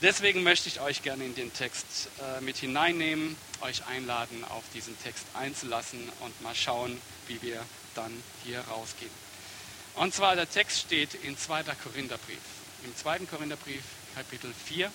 Deswegen 0.00 0.44
möchte 0.44 0.68
ich 0.68 0.80
euch 0.80 1.02
gerne 1.02 1.24
in 1.24 1.34
den 1.34 1.52
Text 1.52 2.08
äh, 2.20 2.40
mit 2.40 2.56
hineinnehmen, 2.56 3.36
euch 3.62 3.84
einladen, 3.86 4.44
auf 4.44 4.62
diesen 4.72 4.96
Text 5.02 5.24
einzulassen 5.34 6.08
und 6.20 6.40
mal 6.40 6.54
schauen, 6.54 7.00
wie 7.26 7.42
wir 7.42 7.64
dann 7.96 8.12
hier 8.44 8.60
rausgehen. 8.60 9.10
Und 9.96 10.14
zwar 10.14 10.36
der 10.36 10.48
Text 10.48 10.78
steht 10.78 11.14
in 11.14 11.36
2. 11.36 11.64
Korintherbrief. 11.82 12.38
Im 12.84 12.96
2. 12.96 13.18
Korintherbrief, 13.26 13.82
Kapitel 14.14 14.54
4, 14.66 14.92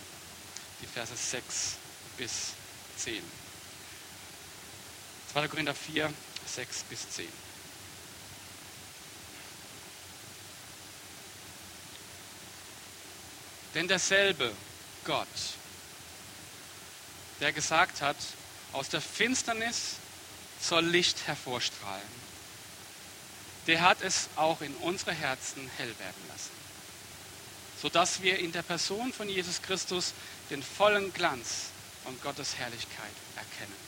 die 0.81 0.87
Verse 0.87 1.13
6 1.13 1.75
bis 2.17 2.51
10. 2.97 3.21
2. 5.33 5.47
Korinther 5.49 5.75
4, 5.75 6.13
6 6.45 6.83
bis 6.83 7.09
10. 7.09 7.27
Denn 13.75 13.89
derselbe 13.89 14.53
Gott, 15.05 15.27
der 17.39 17.51
gesagt 17.51 18.01
hat, 18.01 18.17
aus 18.71 18.89
der 18.89 19.01
Finsternis 19.01 19.95
soll 20.61 20.85
Licht 20.85 21.27
hervorstrahlen, 21.27 22.23
der 23.67 23.81
hat 23.81 24.01
es 24.01 24.29
auch 24.35 24.61
in 24.61 24.73
unsere 24.75 25.13
Herzen 25.13 25.69
hell 25.77 25.93
werden 25.99 26.23
lassen, 26.29 26.51
sodass 27.81 28.21
wir 28.21 28.39
in 28.39 28.51
der 28.51 28.63
Person 28.63 29.13
von 29.13 29.29
Jesus 29.29 29.61
Christus 29.61 30.13
den 30.49 30.63
vollen 30.63 31.13
Glanz 31.13 31.67
von 32.03 32.19
Gottes 32.21 32.55
Herrlichkeit 32.57 33.13
erkennen. 33.35 33.83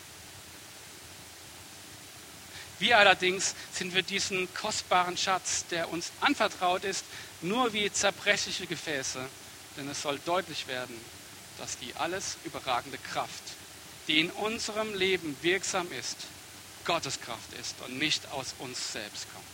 Wir 2.79 2.97
allerdings 2.97 3.55
sind 3.71 3.93
für 3.93 4.03
diesen 4.03 4.53
kostbaren 4.53 5.17
Schatz, 5.17 5.65
der 5.71 5.89
uns 5.89 6.11
anvertraut 6.19 6.83
ist, 6.83 7.05
nur 7.41 7.71
wie 7.71 7.91
zerbrechliche 7.91 8.67
Gefäße, 8.67 9.25
denn 9.77 9.89
es 9.89 10.01
soll 10.01 10.19
deutlich 10.25 10.67
werden, 10.67 10.95
dass 11.57 11.77
die 11.77 11.93
alles 11.95 12.37
überragende 12.43 12.97
Kraft, 12.97 13.43
die 14.07 14.19
in 14.19 14.29
unserem 14.31 14.93
Leben 14.93 15.35
wirksam 15.41 15.91
ist, 15.91 16.17
Gottes 16.85 17.19
Kraft 17.21 17.53
ist 17.59 17.75
und 17.85 17.97
nicht 17.97 18.31
aus 18.31 18.55
uns 18.59 18.93
selbst 18.93 19.25
kommt. 19.33 19.45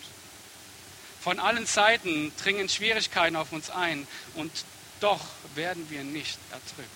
Von 1.22 1.40
allen 1.40 1.66
Seiten 1.66 2.34
dringen 2.38 2.68
Schwierigkeiten 2.68 3.36
auf 3.36 3.52
uns 3.52 3.70
ein 3.70 4.08
und 4.36 4.52
doch 5.00 5.22
werden 5.56 5.90
wir 5.90 6.04
nicht 6.04 6.40
erdrückt. 6.52 6.90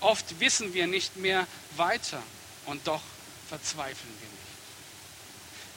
Oft 0.00 0.40
wissen 0.40 0.72
wir 0.72 0.86
nicht 0.86 1.16
mehr 1.16 1.46
weiter 1.76 2.22
und 2.66 2.86
doch 2.86 3.02
verzweifeln 3.48 4.14
wir 4.20 4.28
nicht. 4.28 4.40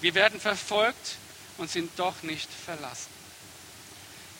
Wir 0.01 0.15
werden 0.15 0.39
verfolgt 0.39 1.17
und 1.57 1.69
sind 1.69 1.91
doch 1.97 2.23
nicht 2.23 2.49
verlassen. 2.65 3.22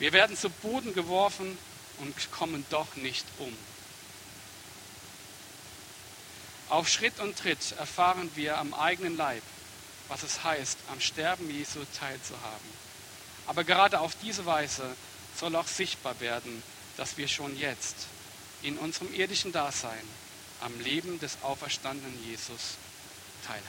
Wir 0.04 0.12
werden 0.12 0.36
zu 0.36 0.50
Boden 0.50 0.92
geworfen 0.92 1.56
und 1.96 2.30
kommen 2.30 2.66
doch 2.68 2.94
nicht 2.96 3.24
um. 3.38 3.56
Auf 6.68 6.90
Schritt 6.90 7.18
und 7.20 7.38
Tritt 7.38 7.72
erfahren 7.78 8.30
wir 8.34 8.58
am 8.58 8.74
eigenen 8.74 9.16
Leib, 9.16 9.42
was 10.08 10.22
es 10.22 10.44
heißt, 10.44 10.76
am 10.92 11.00
Sterben 11.00 11.50
Jesu 11.50 11.80
teilzuhaben. 11.98 12.68
Aber 13.46 13.64
gerade 13.64 14.00
auf 14.00 14.14
diese 14.20 14.44
Weise 14.44 14.94
soll 15.40 15.56
auch 15.56 15.66
sichtbar 15.66 16.20
werden, 16.20 16.62
dass 16.98 17.16
wir 17.16 17.26
schon 17.26 17.58
jetzt 17.58 17.96
in 18.60 18.76
unserem 18.76 19.10
irdischen 19.14 19.52
Dasein 19.52 20.06
am 20.60 20.78
Leben 20.80 21.18
des 21.18 21.38
auferstandenen 21.40 22.22
Jesus 22.26 22.76
teilhaben. 23.46 23.64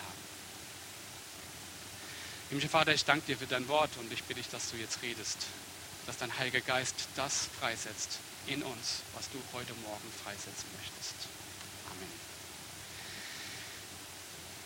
Himmlischer 2.50 2.72
Vater, 2.72 2.94
ich 2.94 3.06
danke 3.06 3.26
dir 3.26 3.38
für 3.38 3.48
dein 3.48 3.70
Wort 3.70 3.92
und 4.02 4.12
ich 4.12 4.26
bitte 4.26 4.42
dich, 4.42 4.50
dass 4.50 4.70
du 4.70 4.76
jetzt 4.76 5.02
redest, 5.02 5.38
dass 6.06 6.18
dein 6.18 6.38
Heiliger 6.38 6.62
Geist 6.62 6.96
das 7.16 7.50
freisetzt 7.60 8.20
in 8.48 8.62
uns, 8.64 9.02
was 9.16 9.30
du 9.32 9.42
heute 9.54 9.74
Morgen 9.84 10.12
freisetzen 10.24 10.68
möchtest. 10.78 11.16
Amen. 11.92 12.12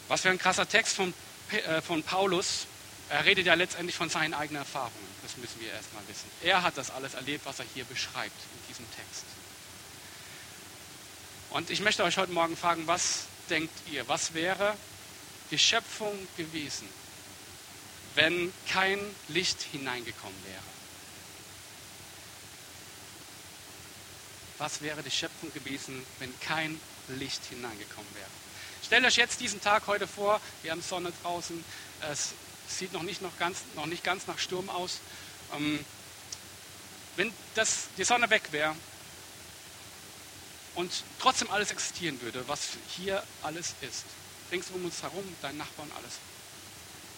Was 0.07 0.21
für 0.21 0.29
ein 0.29 0.37
krasser 0.37 0.67
Text 0.67 0.95
von, 0.95 1.13
äh, 1.51 1.81
von 1.81 2.03
Paulus. 2.03 2.67
Er 3.09 3.25
redet 3.25 3.45
ja 3.47 3.55
letztendlich 3.55 3.95
von 3.95 4.09
seinen 4.09 4.33
eigenen 4.33 4.61
Erfahrungen. 4.61 4.93
Das 5.23 5.37
müssen 5.37 5.59
wir 5.59 5.71
erstmal 5.71 6.07
wissen. 6.07 6.29
Er 6.43 6.61
hat 6.61 6.77
das 6.77 6.91
alles 6.91 7.15
erlebt, 7.15 7.45
was 7.45 7.59
er 7.59 7.65
hier 7.73 7.85
beschreibt 7.85 8.35
in 8.53 8.67
diesem 8.67 8.85
Text. 8.91 9.25
Und 11.49 11.71
ich 11.71 11.79
möchte 11.79 12.03
euch 12.03 12.17
heute 12.17 12.31
Morgen 12.31 12.55
fragen, 12.55 12.85
was 12.85 13.23
denkt 13.49 13.73
ihr? 13.91 14.07
Was 14.07 14.35
wäre 14.35 14.75
die 15.51 15.57
Schöpfung 15.57 16.13
gewesen, 16.37 16.87
wenn 18.15 18.53
kein 18.67 18.99
Licht 19.29 19.61
hineingekommen 19.61 20.37
wäre. 20.45 20.78
Was 24.59 24.81
wäre 24.81 25.01
die 25.01 25.11
Schöpfung 25.11 25.51
gewesen, 25.53 26.05
wenn 26.19 26.37
kein 26.41 26.79
Licht 27.07 27.43
hineingekommen 27.45 28.13
wäre? 28.13 28.27
Stellt 28.85 29.05
euch 29.05 29.15
jetzt 29.15 29.39
diesen 29.39 29.61
Tag 29.61 29.87
heute 29.87 30.05
vor, 30.05 30.41
wir 30.63 30.71
haben 30.71 30.81
Sonne 30.81 31.13
draußen, 31.23 31.63
es 32.11 32.33
sieht 32.67 32.91
noch 32.91 33.03
nicht, 33.03 33.21
noch 33.21 33.37
ganz, 33.39 33.59
noch 33.75 33.85
nicht 33.85 34.03
ganz 34.03 34.27
nach 34.27 34.37
Sturm 34.37 34.69
aus. 34.69 34.99
Ähm, 35.55 35.83
wenn 37.15 37.33
das, 37.55 37.87
die 37.97 38.03
Sonne 38.03 38.29
weg 38.29 38.51
wäre 38.51 38.75
und 40.75 40.91
trotzdem 41.19 41.49
alles 41.51 41.71
existieren 41.71 42.21
würde, 42.21 42.45
was 42.47 42.59
hier 42.97 43.23
alles 43.41 43.75
ist, 43.81 44.03
rings 44.51 44.69
um 44.71 44.83
uns 44.83 45.01
herum, 45.01 45.23
dein 45.41 45.57
Nachbarn, 45.57 45.89
alles, 45.95 46.15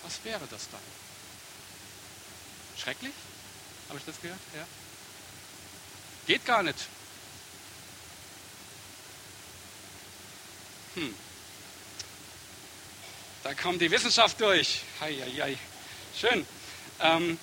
was 0.04 0.24
wäre 0.24 0.48
das 0.52 0.70
dann? 0.72 0.82
Schrecklich? 2.78 3.14
Habe 3.90 3.98
ich 3.98 4.06
das 4.06 4.22
gehört? 4.22 4.40
Ja. 4.56 4.66
Geht 6.28 6.46
gar 6.46 6.62
nicht. 6.62 6.88
Hm. 10.96 11.16
Da 13.44 13.54
kommt 13.54 13.82
die 13.82 13.90
Wissenschaft 13.90 14.40
durch. 14.40 14.82
Hei, 15.00 15.16
hei, 15.16 15.32
hei. 15.42 15.58
Schön. 16.20 16.46
Ähm, 17.00 17.40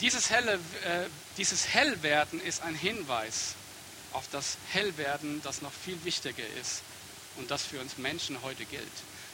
dieses, 0.00 0.30
helle, 0.30 0.54
äh, 0.54 1.06
dieses 1.36 1.68
Hellwerden 1.68 2.40
ist 2.40 2.62
ein 2.62 2.74
Hinweis 2.74 3.54
auf 4.12 4.28
das 4.32 4.56
Hellwerden, 4.70 5.40
das 5.42 5.62
noch 5.62 5.72
viel 5.72 6.02
wichtiger 6.04 6.46
ist 6.60 6.82
und 7.36 7.50
das 7.50 7.62
für 7.62 7.80
uns 7.80 7.98
Menschen 7.98 8.42
heute 8.42 8.64
gilt 8.64 8.90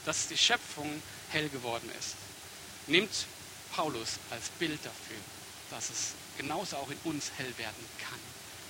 dass 0.08 0.26
die 0.26 0.38
Schöpfung 0.38 1.02
hell 1.28 1.50
geworden 1.50 1.90
ist, 1.98 2.14
nimmt 2.86 3.10
Paulus 3.76 4.18
als 4.30 4.48
Bild 4.58 4.78
dafür, 4.82 5.18
dass 5.70 5.90
es 5.90 6.14
genauso 6.38 6.76
auch 6.76 6.90
in 6.90 6.98
uns 7.04 7.30
hell 7.36 7.52
werden 7.58 7.84
kann, 7.98 8.18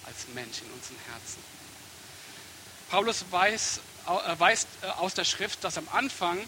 als 0.04 0.26
Mensch 0.34 0.62
in 0.62 0.70
unseren 0.72 0.96
Herzen. 1.12 1.38
Paulus 2.90 3.24
weiß, 3.30 3.80
äh, 4.06 4.38
weist 4.38 4.68
äh, 4.82 4.86
aus 4.86 5.14
der 5.14 5.24
Schrift, 5.24 5.62
dass 5.62 5.76
am 5.76 5.88
Anfang, 5.92 6.38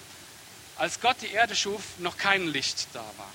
als 0.78 1.00
Gott 1.00 1.16
die 1.20 1.30
Erde 1.30 1.54
schuf, 1.54 1.82
noch 1.98 2.16
kein 2.16 2.46
Licht 2.46 2.88
da 2.94 3.00
war. 3.00 3.32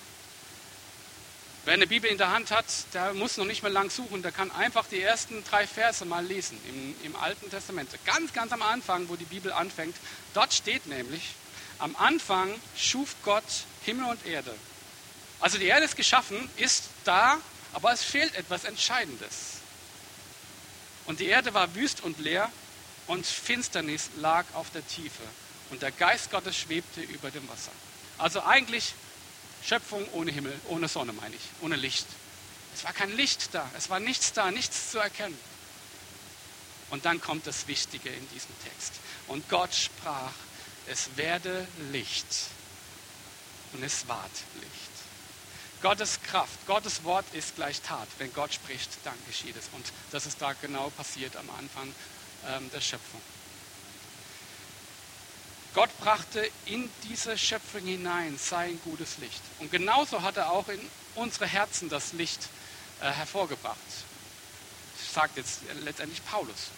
Wer 1.66 1.76
eine 1.76 1.88
Bibel 1.88 2.10
in 2.10 2.18
der 2.18 2.32
Hand 2.32 2.52
hat, 2.52 2.66
der 2.94 3.14
muss 3.14 3.38
noch 3.38 3.46
nicht 3.46 3.64
mehr 3.64 3.72
lang 3.72 3.90
suchen, 3.90 4.22
der 4.22 4.32
kann 4.32 4.52
einfach 4.52 4.86
die 4.88 5.02
ersten 5.02 5.44
drei 5.44 5.66
Verse 5.66 6.06
mal 6.06 6.24
lesen 6.24 6.60
im, 6.68 6.96
im 7.04 7.16
Alten 7.16 7.50
Testament. 7.50 7.90
Ganz, 8.06 8.34
ganz 8.34 8.52
am 8.52 8.62
Anfang, 8.62 9.10
wo 9.10 9.16
die 9.16 9.26
Bibel 9.26 9.52
anfängt, 9.52 9.96
dort 10.34 10.54
steht 10.54 10.86
nämlich, 10.86 11.34
am 11.80 11.96
Anfang 11.96 12.54
schuf 12.78 13.16
Gott 13.24 13.44
Himmel 13.84 14.06
und 14.06 14.26
Erde. 14.26 14.56
Also 15.40 15.58
die 15.58 15.66
Erde 15.66 15.86
ist 15.86 15.98
geschaffen, 15.98 16.50
ist 16.58 16.86
da, 17.04 17.38
aber 17.74 17.92
es 17.92 18.04
fehlt 18.04 18.36
etwas 18.36 18.64
Entscheidendes. 18.64 19.58
Und 21.06 21.20
die 21.20 21.26
Erde 21.26 21.54
war 21.54 21.76
wüst 21.76 22.02
und 22.02 22.20
leer 22.20 22.50
und 23.08 23.26
Finsternis 23.26 24.10
lag 24.18 24.46
auf 24.54 24.70
der 24.72 24.86
Tiefe. 24.88 25.24
Und 25.70 25.82
der 25.82 25.92
Geist 25.92 26.32
Gottes 26.32 26.56
schwebte 26.56 27.02
über 27.02 27.32
dem 27.32 27.48
Wasser. 27.50 27.72
Also 28.18 28.44
eigentlich 28.44 28.94
Schöpfung 29.64 30.08
ohne 30.14 30.32
Himmel, 30.32 30.58
ohne 30.68 30.88
Sonne 30.88 31.14
meine 31.14 31.36
ich, 31.36 31.42
ohne 31.62 31.76
Licht. 31.76 32.06
Es 32.76 32.84
war 32.84 32.94
kein 32.94 33.16
Licht 33.16 33.50
da, 33.54 33.70
es 33.78 33.90
war 33.90 34.00
nichts 34.00 34.34
da, 34.34 34.52
nichts 34.52 34.92
zu 34.92 35.00
erkennen. 35.00 35.38
Und 36.92 37.06
dann 37.06 37.20
kommt 37.20 37.48
das 37.48 37.68
Wichtige 37.68 38.10
in 38.10 38.30
diesem 38.30 38.52
Text. 38.64 38.94
Und 39.28 39.50
Gott 39.50 39.74
sprach, 39.74 40.34
es 40.88 41.18
werde 41.18 41.68
Licht. 41.92 42.28
Und 43.74 43.84
es 43.84 44.08
ward 44.08 44.32
Licht. 44.62 44.96
Gottes 45.82 46.20
Kraft, 46.24 46.66
Gottes 46.68 47.04
Wort 47.04 47.26
ist 47.34 47.56
gleich 47.56 47.82
Tat. 47.82 48.08
Wenn 48.18 48.34
Gott 48.34 48.54
spricht, 48.54 48.90
dann 49.04 49.16
geschieht 49.28 49.56
es. 49.56 49.70
Und 49.74 49.86
das 50.12 50.26
ist 50.26 50.42
da 50.42 50.54
genau 50.54 50.90
passiert 50.92 51.36
am 51.36 51.50
Anfang 51.60 51.94
der 52.74 52.82
Schöpfung. 52.82 53.22
Gott 55.76 55.90
brachte 56.00 56.50
in 56.66 56.90
diese 57.04 57.38
Schöpfung 57.38 57.82
hinein 57.82 58.38
sein 58.38 58.80
gutes 58.86 59.18
Licht. 59.18 59.42
Und 59.60 59.72
genauso 59.72 60.22
hat 60.22 60.38
er 60.38 60.50
auch 60.50 60.70
in 60.70 60.80
unsere 61.16 61.48
Herzen 61.48 61.90
das 61.90 62.14
Licht 62.14 62.48
äh, 63.02 63.12
hervorgebracht. 63.12 63.78
Sagt 65.14 65.36
jetzt 65.36 65.60
letztendlich 65.84 66.24
Paulus. 66.26 66.70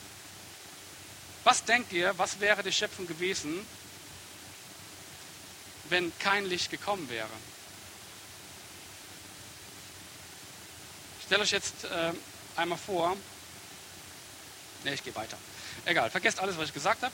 Was 1.44 1.64
denkt 1.64 1.94
ihr, 1.94 2.18
was 2.18 2.40
wäre 2.40 2.64
die 2.64 2.72
Schöpfung 2.72 3.06
gewesen, 3.06 3.66
wenn 5.90 6.12
kein 6.18 6.46
Licht 6.46 6.72
gekommen 6.72 7.08
wäre? 7.08 7.30
Stellt 11.24 11.42
euch 11.42 11.52
jetzt 11.52 11.84
äh, 11.84 12.14
einmal 12.56 12.80
vor. 12.80 13.16
Ne, 14.88 14.94
ich 14.94 15.04
gehe 15.04 15.13
weiter. 15.16 15.38
Egal, 15.84 16.10
vergesst 16.10 16.39
alles, 16.39 16.57
was 16.57 16.69
ich 16.69 16.74
gesagt 16.74 17.04
habe. 17.04 17.13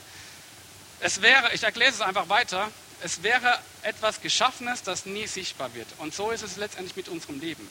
Es 1.00 1.22
wäre, 1.22 1.52
ich 1.54 1.64
erkläre 1.64 1.90
es 1.90 2.00
einfach 2.00 2.28
weiter, 2.28 2.70
es 3.02 3.24
wäre 3.24 3.58
etwas 3.82 4.20
Geschaffenes, 4.20 4.84
das 4.84 5.06
nie 5.06 5.26
sichtbar 5.26 5.74
wird. 5.74 5.88
Und 5.98 6.14
so 6.14 6.30
ist 6.30 6.42
es 6.42 6.56
letztendlich 6.56 6.94
mit 6.94 7.08
unserem 7.08 7.40
Leben. 7.40 7.68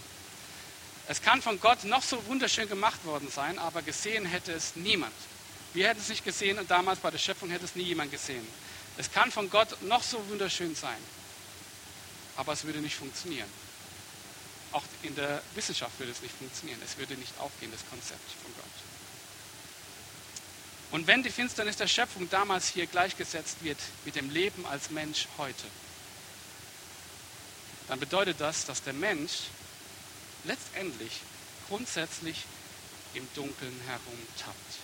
Es 1.07 1.21
kann 1.21 1.41
von 1.41 1.57
Gott 1.61 1.85
noch 1.85 2.03
so 2.03 2.25
wunderschön 2.27 2.67
gemacht 2.67 3.05
worden 3.05 3.29
sein, 3.31 3.57
aber 3.57 3.81
gesehen 3.81 4.25
hätte 4.25 4.51
es 4.51 4.75
niemand. 4.75 5.13
Wir 5.73 5.87
hätten 5.87 6.01
es 6.01 6.09
nicht 6.09 6.25
gesehen 6.25 6.59
und 6.59 6.69
damals 6.69 6.99
bei 6.99 7.09
der 7.09 7.17
Schöpfung 7.17 7.49
hätte 7.49 7.63
es 7.63 7.75
nie 7.75 7.83
jemand 7.83 8.11
gesehen. 8.11 8.45
Es 8.97 9.09
kann 9.09 9.31
von 9.31 9.49
Gott 9.49 9.81
noch 9.83 10.03
so 10.03 10.21
wunderschön 10.27 10.75
sein, 10.75 10.99
aber 12.35 12.51
es 12.51 12.65
würde 12.65 12.79
nicht 12.79 12.97
funktionieren. 12.97 13.49
Auch 14.73 14.83
in 15.01 15.15
der 15.15 15.41
Wissenschaft 15.55 15.97
würde 15.97 16.11
es 16.11 16.21
nicht 16.21 16.35
funktionieren. 16.35 16.81
Es 16.83 16.97
würde 16.97 17.13
nicht 17.13 17.39
aufgehen, 17.39 17.71
das 17.71 17.89
Konzept 17.89 18.29
von 18.43 18.53
Gott. 18.55 18.92
Und 20.93 21.07
wenn 21.07 21.23
die 21.23 21.31
Finsternis 21.31 21.75
der 21.77 21.87
Schöpfung 21.87 22.29
damals 22.29 22.67
hier 22.67 22.85
gleichgesetzt 22.85 23.63
wird 23.63 23.79
mit 24.05 24.15
dem 24.15 24.29
Leben 24.29 24.63
als 24.67 24.91
Mensch 24.91 25.27
heute, 25.39 25.63
dann 27.87 27.99
bedeutet 27.99 28.39
das, 28.39 28.65
dass 28.65 28.83
der 28.83 28.93
Mensch 28.93 29.45
letztendlich 30.43 31.21
grundsätzlich 31.67 32.45
im 33.15 33.27
Dunkeln 33.33 33.75
herumtappt, 33.87 34.77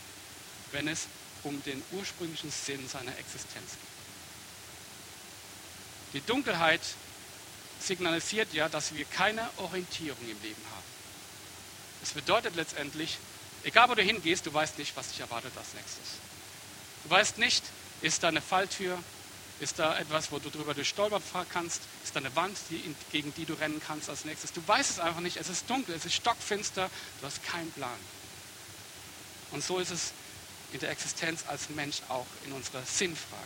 wenn 0.72 0.88
es 0.88 1.06
um 1.44 1.62
den 1.62 1.80
ursprünglichen 1.92 2.50
Sinn 2.50 2.90
seiner 2.90 3.16
Existenz 3.20 3.74
geht. 3.74 3.84
Die 6.14 6.26
Dunkelheit 6.26 6.82
signalisiert 7.80 8.52
ja, 8.52 8.68
dass 8.68 8.96
wir 8.96 9.06
keine 9.06 9.48
Orientierung 9.58 10.24
im 10.24 10.42
Leben 10.42 10.64
haben. 10.72 10.90
Es 12.02 12.14
bedeutet 12.14 12.56
letztendlich, 12.56 13.20
egal 13.64 13.90
wo 13.90 13.96
du 13.96 14.02
hingehst, 14.02 14.46
du 14.46 14.54
weißt 14.54 14.78
nicht, 14.78 14.96
was 14.96 15.10
dich 15.10 15.20
erwartet 15.20 15.52
als 15.58 15.74
nächstes. 15.74 16.20
Du 17.04 17.10
weißt 17.10 17.38
nicht, 17.38 17.64
ist 18.02 18.24
da 18.24 18.30
eine 18.30 18.42
Falltür, 18.42 18.98
ist 19.60 19.78
da 19.78 19.98
etwas, 19.98 20.32
wo 20.32 20.40
du 20.40 20.50
drüber 20.50 20.74
durchstolpern 20.74 21.22
kannst? 21.52 21.82
Ist 22.04 22.16
da 22.16 22.20
eine 22.20 22.34
Wand, 22.36 22.58
die, 22.70 22.96
gegen 23.12 23.34
die 23.34 23.46
du 23.46 23.54
rennen 23.54 23.82
kannst 23.86 24.10
als 24.10 24.24
nächstes? 24.24 24.54
Du 24.54 24.66
weißt 24.66 24.90
es 24.90 25.00
einfach 25.00 25.20
nicht. 25.20 25.36
Es 25.36 25.50
ist 25.50 25.70
dunkel, 25.70 25.96
es 25.96 26.06
ist 26.06 26.16
stockfinster. 26.16 26.90
Du 27.20 27.26
hast 27.26 27.44
keinen 27.44 27.70
Plan. 27.72 28.00
Und 29.52 29.64
so 29.64 29.80
ist 29.80 29.92
es 29.92 30.14
in 30.72 30.80
der 30.80 30.92
Existenz 30.92 31.44
als 31.48 31.70
Mensch 31.70 32.02
auch 32.08 32.26
in 32.46 32.54
unserer 32.54 32.84
Sinnfrage. 32.84 33.44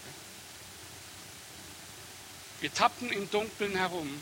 Wir 2.61 2.73
tappen 2.73 3.11
im 3.11 3.29
Dunkeln 3.31 3.75
herum. 3.75 4.21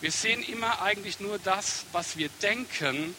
Wir 0.00 0.12
sehen 0.12 0.42
immer 0.42 0.80
eigentlich 0.80 1.20
nur 1.20 1.38
das, 1.38 1.84
was 1.92 2.16
wir 2.16 2.28
denken 2.40 3.14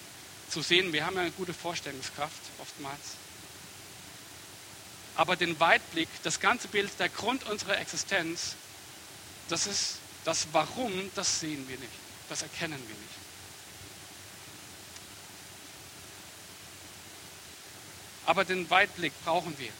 zu 0.50 0.62
sehen. 0.62 0.94
Wir 0.94 1.06
haben 1.06 1.16
ja 1.16 1.22
eine 1.22 1.31
gute 1.31 1.54
Vorstellungskraft 1.54 2.42
oftmals 2.60 3.18
aber 5.19 5.36
den 5.36 5.60
Weitblick, 5.60 6.07
das 6.24 6.40
ganze 6.40 6.69
Bild, 6.69 6.98
der 6.98 7.10
Grund 7.10 7.44
unserer 7.44 7.78
Existenz, 7.78 8.56
das 9.50 9.68
ist 9.68 9.98
das 10.24 10.48
Warum, 10.54 11.12
das 11.13 11.42
sehen 11.42 11.68
wir 11.68 11.78
nicht, 11.78 11.92
das 12.30 12.42
erkennen 12.42 12.81
wir 12.88 12.96
nicht. 12.96 13.16
Aber 18.28 18.45
den 18.45 18.69
Weitblick 18.69 19.12
brauchen 19.25 19.60
wir. 19.60 19.74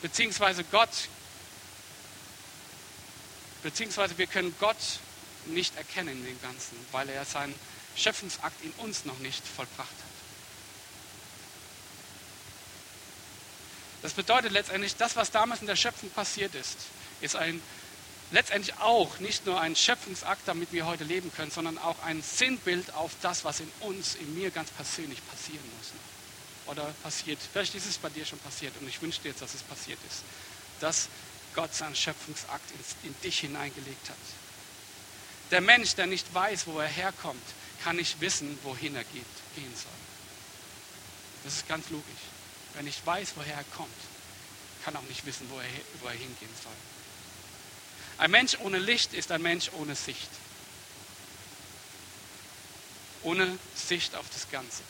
Beziehungsweise 0.00 0.64
Gott, 0.64 1.10
beziehungsweise 3.62 4.16
wir 4.16 4.26
können 4.26 4.56
Gott 4.58 5.00
nicht 5.44 5.76
erkennen 5.76 6.24
dem 6.24 6.40
Ganzen, 6.40 6.78
weil 6.92 7.10
er 7.10 7.26
seinen 7.26 7.54
Schöpfungsakt 7.96 8.62
in 8.64 8.70
uns 8.84 9.04
noch 9.04 9.18
nicht 9.18 9.46
vollbracht 9.46 9.88
hat. 9.88 10.14
Das 14.02 14.12
bedeutet 14.12 14.52
letztendlich, 14.52 14.96
das, 14.96 15.16
was 15.16 15.30
damals 15.30 15.62
in 15.62 15.66
der 15.66 15.76
Schöpfung 15.76 16.10
passiert 16.10 16.54
ist, 16.54 16.76
ist 17.22 17.36
ein, 17.36 17.62
letztendlich 18.32 18.76
auch 18.78 19.18
nicht 19.18 19.46
nur 19.46 19.58
ein 19.58 19.74
Schöpfungsakt, 19.74 20.42
damit 20.46 20.72
wir 20.72 20.84
heute 20.84 21.04
leben 21.04 21.32
können, 21.32 21.50
sondern 21.50 21.78
auch 21.78 22.02
ein 22.02 22.22
Sinnbild 22.22 22.92
auf 22.92 23.12
das, 23.22 23.44
was 23.44 23.60
in 23.60 23.72
uns, 23.80 24.14
in 24.16 24.34
mir 24.34 24.50
ganz 24.50 24.70
persönlich 24.72 25.26
passieren 25.28 25.64
muss. 25.78 25.92
Oder 26.66 26.84
passiert. 27.02 27.38
Vielleicht 27.52 27.74
ist 27.74 27.86
es 27.86 27.96
bei 27.96 28.10
dir 28.10 28.26
schon 28.26 28.38
passiert 28.40 28.74
und 28.78 28.86
ich 28.88 29.00
wünsche 29.00 29.22
dir 29.22 29.30
jetzt, 29.30 29.40
dass 29.40 29.54
es 29.54 29.62
passiert 29.62 29.98
ist. 30.06 30.22
Dass 30.80 31.08
Gott 31.54 31.74
seinen 31.74 31.96
Schöpfungsakt 31.96 32.70
in, 32.72 33.08
in 33.08 33.20
dich 33.22 33.38
hineingelegt 33.40 34.10
hat. 34.10 34.16
Der 35.50 35.62
Mensch, 35.62 35.94
der 35.94 36.06
nicht 36.06 36.32
weiß, 36.34 36.66
wo 36.66 36.78
er 36.78 36.88
herkommt, 36.88 37.42
kann 37.84 37.96
nicht 37.96 38.20
wissen, 38.20 38.58
wohin 38.62 38.96
er 38.96 39.04
geht, 39.04 39.26
gehen 39.54 39.74
soll. 39.76 39.92
Das 41.44 41.54
ist 41.56 41.68
ganz 41.68 41.90
logisch. 41.90 42.24
Wer 42.72 42.82
nicht 42.82 43.06
weiß, 43.06 43.32
woher 43.36 43.54
er 43.54 43.64
kommt, 43.76 43.90
kann 44.84 44.96
auch 44.96 45.02
nicht 45.02 45.24
wissen, 45.26 45.46
wo 45.50 45.58
er, 45.58 45.66
wo 46.00 46.06
er 46.06 46.12
hingehen 46.12 46.54
soll. 46.62 46.72
Ein 48.16 48.30
Mensch 48.30 48.56
ohne 48.60 48.78
Licht 48.78 49.12
ist 49.12 49.30
ein 49.30 49.42
Mensch 49.42 49.70
ohne 49.74 49.94
Sicht. 49.94 50.30
Ohne 53.22 53.58
Sicht 53.74 54.14
auf 54.14 54.26
das 54.32 54.50
Ganze. 54.50 54.82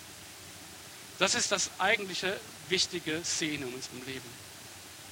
Das 1.18 1.34
ist 1.34 1.50
das 1.50 1.70
eigentliche 1.78 2.38
wichtige 2.68 3.22
Sehen 3.24 3.62
in 3.62 3.74
unserem 3.74 4.04
Leben. 4.06 4.44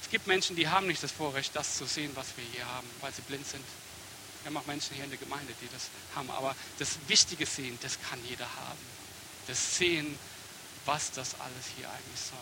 Es 0.01 0.09
gibt 0.09 0.27
Menschen, 0.27 0.55
die 0.55 0.69
haben 0.69 0.87
nicht 0.87 1.03
das 1.03 1.11
Vorrecht, 1.11 1.55
das 1.55 1.77
zu 1.77 1.85
sehen, 1.85 2.11
was 2.15 2.27
wir 2.37 2.45
hier 2.53 2.65
haben, 2.65 2.87
weil 3.01 3.13
sie 3.13 3.21
blind 3.21 3.47
sind. 3.47 3.63
Wir 4.43 4.49
haben 4.49 4.57
auch 4.57 4.65
Menschen 4.65 4.93
hier 4.95 5.05
in 5.05 5.09
der 5.09 5.19
Gemeinde, 5.19 5.53
die 5.61 5.69
das 5.71 5.89
haben. 6.15 6.29
Aber 6.31 6.55
das 6.77 6.97
wichtige 7.07 7.45
Sehen, 7.45 7.79
das 7.81 7.97
kann 8.09 8.19
jeder 8.27 8.45
haben. 8.45 8.79
Das 9.47 9.77
Sehen, 9.77 10.19
was 10.85 11.11
das 11.11 11.39
alles 11.39 11.65
hier 11.77 11.89
eigentlich 11.89 12.19
soll. 12.19 12.39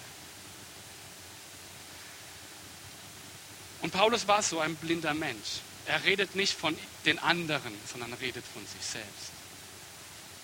Und 3.81 3.92
Paulus 3.92 4.27
war 4.27 4.42
so 4.42 4.59
ein 4.59 4.75
blinder 4.75 5.13
Mensch. 5.13 5.62
Er 5.86 6.03
redet 6.03 6.36
nicht 6.36 6.53
von 6.53 6.77
den 7.06 7.19
anderen, 7.19 7.74
sondern 7.92 8.13
redet 8.13 8.45
von 8.45 8.65
sich 8.65 8.86
selbst. 8.86 9.31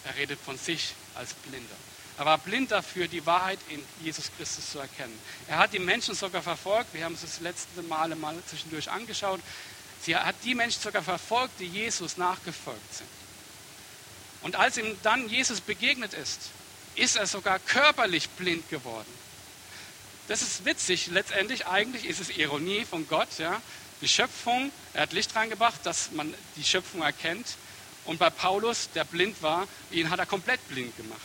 Er 0.04 0.16
redet 0.16 0.40
von 0.40 0.58
sich 0.58 0.94
als 1.16 1.34
Blinder. 1.34 1.76
Er 2.18 2.26
war 2.26 2.40
blind 2.40 2.72
dafür, 2.72 3.08
die 3.08 3.24
Wahrheit 3.28 3.60
in 3.70 3.84
Jesus 4.04 4.32
Christus 4.36 4.72
zu 4.72 4.80
erkennen. 4.80 5.18
Er 5.48 5.60
hat 5.60 5.74
die 5.74 5.80
Menschen 5.80 6.16
sogar 6.16 6.42
verfolgt. 6.42 6.92
Wir 6.94 7.06
haben 7.06 7.14
es 7.14 7.22
das 7.22 7.42
letzte 7.42 7.84
Male 7.84 8.16
mal 8.16 8.36
zwischendurch 8.48 8.90
angeschaut. 8.90 9.40
Sie 10.02 10.16
hat 10.16 10.36
die 10.44 10.56
Menschen 10.56 10.82
sogar 10.82 11.04
verfolgt, 11.04 11.60
die 11.60 11.66
Jesus 11.66 12.18
nachgefolgt 12.18 12.96
sind. 12.96 13.10
Und 14.42 14.56
als 14.56 14.78
ihm 14.78 14.98
dann 15.04 15.28
Jesus 15.28 15.62
begegnet 15.62 16.14
ist, 16.14 16.40
ist 16.96 17.16
er 17.16 17.28
sogar 17.28 17.60
körperlich 17.60 18.30
blind 18.30 18.70
geworden. 18.70 19.12
Das 20.28 20.42
ist 20.42 20.66
witzig. 20.66 21.08
Letztendlich, 21.08 21.68
eigentlich 21.68 22.06
ist 22.06 22.20
es 22.20 22.30
Ironie 22.30 22.86
von 22.86 23.08
Gott. 23.08 23.28
Ja? 23.38 23.62
Die 24.02 24.08
Schöpfung, 24.08 24.72
er 24.94 25.04
hat 25.04 25.14
Licht 25.14 25.36
reingebracht, 25.36 25.86
dass 25.86 26.12
man 26.12 26.34
die 26.56 26.64
Schöpfung 26.64 27.02
erkennt. 27.02 27.48
Und 28.06 28.20
bei 28.20 28.30
Paulus, 28.30 28.90
der 28.94 29.04
blind 29.04 29.42
war, 29.42 29.68
ihn 29.92 30.10
hat 30.10 30.20
er 30.20 30.26
komplett 30.26 30.66
blind 30.70 30.96
gemacht. 30.98 31.22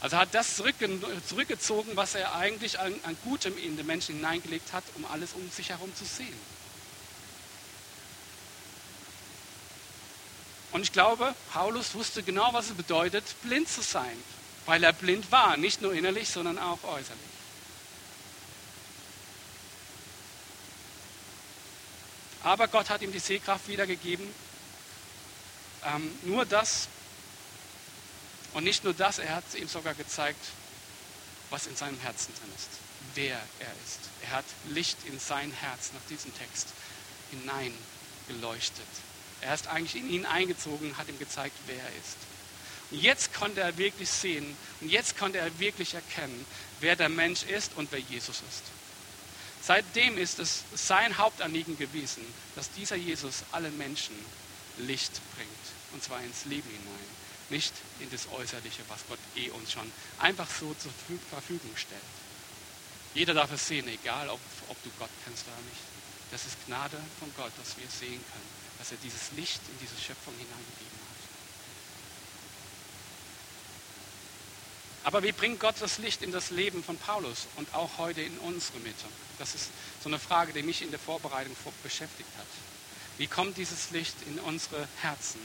Also 0.00 0.16
hat 0.16 0.34
das 0.34 0.56
zurückgezogen, 0.56 1.96
was 1.96 2.14
er 2.14 2.34
eigentlich 2.34 2.80
an, 2.80 2.94
an 3.04 3.16
Gutem 3.24 3.56
in 3.56 3.76
den 3.76 3.86
Menschen 3.86 4.16
hineingelegt 4.16 4.72
hat, 4.72 4.82
um 4.96 5.04
alles 5.04 5.32
um 5.34 5.48
sich 5.50 5.68
herum 5.68 5.94
zu 5.94 6.04
sehen. 6.04 6.34
Und 10.72 10.82
ich 10.82 10.92
glaube, 10.92 11.34
Paulus 11.52 11.94
wusste 11.94 12.22
genau, 12.22 12.52
was 12.52 12.70
es 12.70 12.74
bedeutet, 12.74 13.24
blind 13.42 13.68
zu 13.68 13.82
sein, 13.82 14.16
weil 14.66 14.82
er 14.82 14.92
blind 14.92 15.30
war, 15.30 15.56
nicht 15.56 15.82
nur 15.82 15.92
innerlich, 15.92 16.28
sondern 16.28 16.58
auch 16.58 16.82
äußerlich. 16.82 17.32
Aber 22.42 22.68
Gott 22.68 22.90
hat 22.90 23.02
ihm 23.02 23.12
die 23.12 23.18
Sehkraft 23.18 23.68
wiedergegeben. 23.68 24.26
Ähm, 25.84 26.10
nur 26.22 26.44
das 26.44 26.88
und 28.54 28.64
nicht 28.64 28.84
nur 28.84 28.94
das, 28.94 29.18
er 29.18 29.36
hat 29.36 29.44
ihm 29.54 29.68
sogar 29.68 29.94
gezeigt, 29.94 30.44
was 31.50 31.66
in 31.66 31.76
seinem 31.76 31.98
Herzen 32.00 32.34
drin 32.34 32.52
ist, 32.56 32.68
wer 33.14 33.40
er 33.60 33.72
ist. 33.84 34.00
Er 34.22 34.30
hat 34.30 34.44
Licht 34.68 34.98
in 35.06 35.18
sein 35.18 35.52
Herz 35.52 35.90
nach 35.92 36.06
diesem 36.08 36.36
Text 36.36 36.68
hineingeleuchtet. 37.30 38.86
Er 39.42 39.54
ist 39.54 39.66
eigentlich 39.66 39.96
in 39.96 40.10
ihn 40.10 40.26
eingezogen, 40.26 40.96
hat 40.96 41.08
ihm 41.08 41.18
gezeigt, 41.18 41.56
wer 41.66 41.76
er 41.76 41.88
ist. 42.00 42.16
Und 42.90 43.00
jetzt 43.00 43.34
konnte 43.34 43.60
er 43.60 43.76
wirklich 43.78 44.08
sehen 44.08 44.56
und 44.80 44.88
jetzt 44.88 45.16
konnte 45.18 45.38
er 45.38 45.58
wirklich 45.58 45.94
erkennen, 45.94 46.46
wer 46.80 46.94
der 46.94 47.08
Mensch 47.08 47.42
ist 47.44 47.72
und 47.76 47.90
wer 47.90 47.98
Jesus 47.98 48.36
ist. 48.48 48.62
Seitdem 49.62 50.18
ist 50.18 50.38
es 50.38 50.64
sein 50.74 51.16
Hauptanliegen 51.18 51.78
gewesen, 51.78 52.22
dass 52.56 52.70
dieser 52.72 52.96
Jesus 52.96 53.44
allen 53.52 53.76
Menschen 53.78 54.14
Licht 54.78 55.20
bringt. 55.36 55.50
Und 55.92 56.02
zwar 56.02 56.20
ins 56.22 56.44
Leben 56.46 56.68
hinein. 56.68 57.22
Nicht 57.50 57.72
in 58.00 58.10
das 58.10 58.28
Äußerliche, 58.32 58.82
was 58.88 59.00
Gott 59.08 59.18
eh 59.36 59.50
uns 59.50 59.72
schon 59.72 59.90
einfach 60.18 60.48
so 60.48 60.74
zur 60.74 60.92
Verfügung 61.30 61.70
stellt. 61.76 62.00
Jeder 63.14 63.34
darf 63.34 63.52
es 63.52 63.66
sehen, 63.66 63.86
egal 63.88 64.28
ob, 64.30 64.40
ob 64.68 64.82
du 64.82 64.90
Gott 64.98 65.10
kennst 65.24 65.46
oder 65.46 65.56
nicht. 65.68 65.82
Das 66.30 66.46
ist 66.46 66.56
Gnade 66.66 66.96
von 67.20 67.32
Gott, 67.36 67.52
dass 67.58 67.76
wir 67.76 67.86
sehen 67.88 68.20
können, 68.32 68.61
dass 68.82 68.90
er 68.90 68.98
dieses 68.98 69.30
Licht 69.36 69.60
in 69.68 69.78
diese 69.80 69.94
Schöpfung 69.94 70.34
hineingegeben 70.34 70.98
hat. 70.98 71.22
Aber 75.04 75.22
wie 75.22 75.30
bringt 75.30 75.60
Gott 75.60 75.76
das 75.78 75.98
Licht 75.98 76.20
in 76.20 76.32
das 76.32 76.50
Leben 76.50 76.82
von 76.82 76.96
Paulus 76.96 77.46
und 77.54 77.72
auch 77.76 77.98
heute 77.98 78.22
in 78.22 78.36
unsere 78.38 78.80
Mitte? 78.80 79.04
Das 79.38 79.54
ist 79.54 79.70
so 80.02 80.08
eine 80.08 80.18
Frage, 80.18 80.52
die 80.52 80.64
mich 80.64 80.82
in 80.82 80.90
der 80.90 80.98
Vorbereitung 80.98 81.54
beschäftigt 81.84 82.28
hat. 82.36 82.46
Wie 83.18 83.28
kommt 83.28 83.56
dieses 83.56 83.92
Licht 83.92 84.16
in 84.26 84.40
unsere 84.40 84.88
Herzen, 85.00 85.40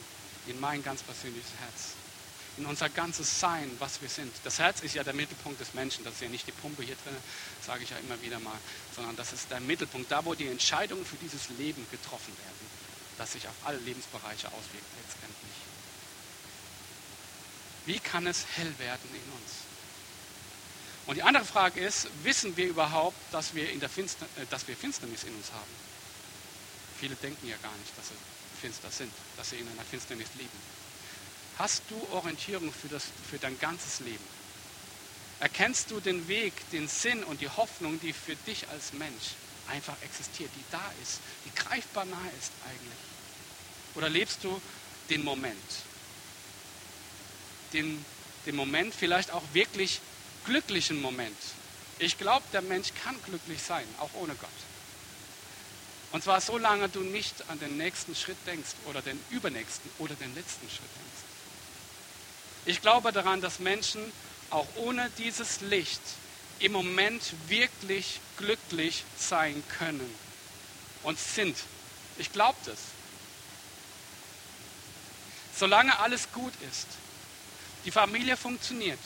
in 0.47 0.59
mein 0.59 0.81
ganz 0.81 1.03
persönliches 1.03 1.51
Herz, 1.59 1.93
in 2.57 2.65
unser 2.65 2.89
ganzes 2.89 3.39
Sein, 3.39 3.69
was 3.77 4.01
wir 4.01 4.09
sind? 4.09 4.33
Das 4.45 4.57
Herz 4.57 4.81
ist 4.81 4.95
ja 4.95 5.03
der 5.03 5.13
Mittelpunkt 5.13 5.61
des 5.61 5.75
Menschen, 5.75 6.03
das 6.03 6.15
ist 6.15 6.21
ja 6.21 6.29
nicht 6.29 6.47
die 6.47 6.53
Pumpe 6.53 6.81
hier 6.81 6.97
drin, 7.03 7.15
sage 7.63 7.83
ich 7.83 7.91
ja 7.91 7.97
immer 7.97 8.19
wieder 8.23 8.39
mal, 8.39 8.57
sondern 8.95 9.15
das 9.15 9.31
ist 9.31 9.51
der 9.51 9.59
Mittelpunkt, 9.59 10.11
da 10.11 10.25
wo 10.25 10.33
die 10.33 10.47
Entscheidungen 10.47 11.05
für 11.05 11.17
dieses 11.17 11.49
Leben 11.49 11.85
getroffen 11.91 12.35
werden, 12.35 12.86
das 13.17 13.33
sich 13.33 13.47
auf 13.47 13.55
alle 13.65 13.77
Lebensbereiche 13.79 14.47
auswirkt 14.47 14.85
letztendlich. 15.03 15.57
Wie 17.85 17.99
kann 17.99 18.27
es 18.27 18.45
hell 18.55 18.73
werden 18.79 19.09
in 19.13 19.31
uns? 19.31 19.51
Und 21.07 21.15
die 21.15 21.23
andere 21.23 21.45
Frage 21.45 21.79
ist, 21.79 22.09
wissen 22.23 22.57
wir 22.57 22.67
überhaupt, 22.67 23.17
dass 23.31 23.55
wir, 23.55 23.71
in 23.71 23.79
der 23.79 23.89
Finster, 23.89 24.25
äh, 24.35 24.45
dass 24.49 24.67
wir 24.67 24.75
Finsternis 24.75 25.23
in 25.23 25.33
uns 25.35 25.51
haben? 25.53 25.71
Viele 26.99 27.15
denken 27.15 27.47
ja 27.47 27.55
gar 27.57 27.75
nicht, 27.77 27.97
dass 27.97 28.09
sie 28.09 28.15
finster 28.61 28.91
sind, 28.91 29.13
dass 29.37 29.51
sie 29.51 29.57
in 29.57 29.67
einer 29.69 29.83
Finsternis 29.83 30.27
leben. 30.35 30.49
Hast 31.57 31.83
du 31.89 32.07
Orientierung 32.11 32.73
für, 32.73 32.89
das, 32.89 33.05
für 33.29 33.39
dein 33.39 33.57
ganzes 33.59 33.99
Leben? 34.01 34.23
Erkennst 35.39 35.91
du 35.91 35.99
den 35.99 36.27
Weg, 36.27 36.53
den 36.71 36.87
Sinn 36.87 37.23
und 37.23 37.39
die 37.39 37.49
Hoffnung, 37.49 37.99
die 38.01 38.11
für 38.11 38.35
dich 38.35 38.67
als 38.69 38.93
Mensch 38.93 39.35
einfach 39.69 39.95
existiert, 40.01 40.49
die 40.55 40.63
da 40.71 40.91
ist, 41.03 41.19
die 41.45 41.53
greifbar 41.55 42.05
nahe 42.05 42.31
ist 42.39 42.51
eigentlich? 42.65 42.99
Oder 43.95 44.09
lebst 44.09 44.43
du 44.43 44.61
den 45.09 45.23
Moment? 45.23 45.57
den, 47.73 48.03
den 48.45 48.55
Moment, 48.55 48.93
vielleicht 48.93 49.31
auch 49.31 49.43
wirklich 49.53 49.99
glücklichen 50.45 51.01
Moment. 51.01 51.37
Ich 51.99 52.17
glaube, 52.17 52.45
der 52.53 52.61
Mensch 52.61 52.89
kann 53.03 53.15
glücklich 53.25 53.61
sein, 53.61 53.85
auch 53.99 54.09
ohne 54.15 54.35
Gott. 54.35 54.49
Und 56.11 56.23
zwar 56.23 56.39
solange 56.39 56.87
du 56.89 57.01
nicht 57.01 57.49
an 57.49 57.59
den 57.59 57.77
nächsten 57.77 58.15
Schritt 58.15 58.37
denkst 58.45 58.71
oder 58.85 59.01
den 59.01 59.19
übernächsten 59.29 59.91
oder 59.99 60.15
den 60.15 60.33
letzten 60.35 60.67
Schritt 60.69 60.79
denkst. 60.79 61.23
Ich 62.65 62.81
glaube 62.81 63.11
daran, 63.11 63.41
dass 63.41 63.59
Menschen 63.59 64.01
auch 64.49 64.67
ohne 64.75 65.09
dieses 65.17 65.61
Licht 65.61 66.01
im 66.59 66.71
Moment 66.71 67.21
wirklich 67.47 68.19
glücklich 68.37 69.03
sein 69.17 69.63
können 69.77 70.13
und 71.03 71.19
sind. 71.19 71.57
Ich 72.17 72.31
glaube 72.31 72.57
das. 72.65 72.77
Solange 75.55 75.97
alles 75.99 76.31
gut 76.31 76.53
ist, 76.69 76.87
die 77.85 77.91
Familie 77.91 78.37
funktioniert. 78.37 78.99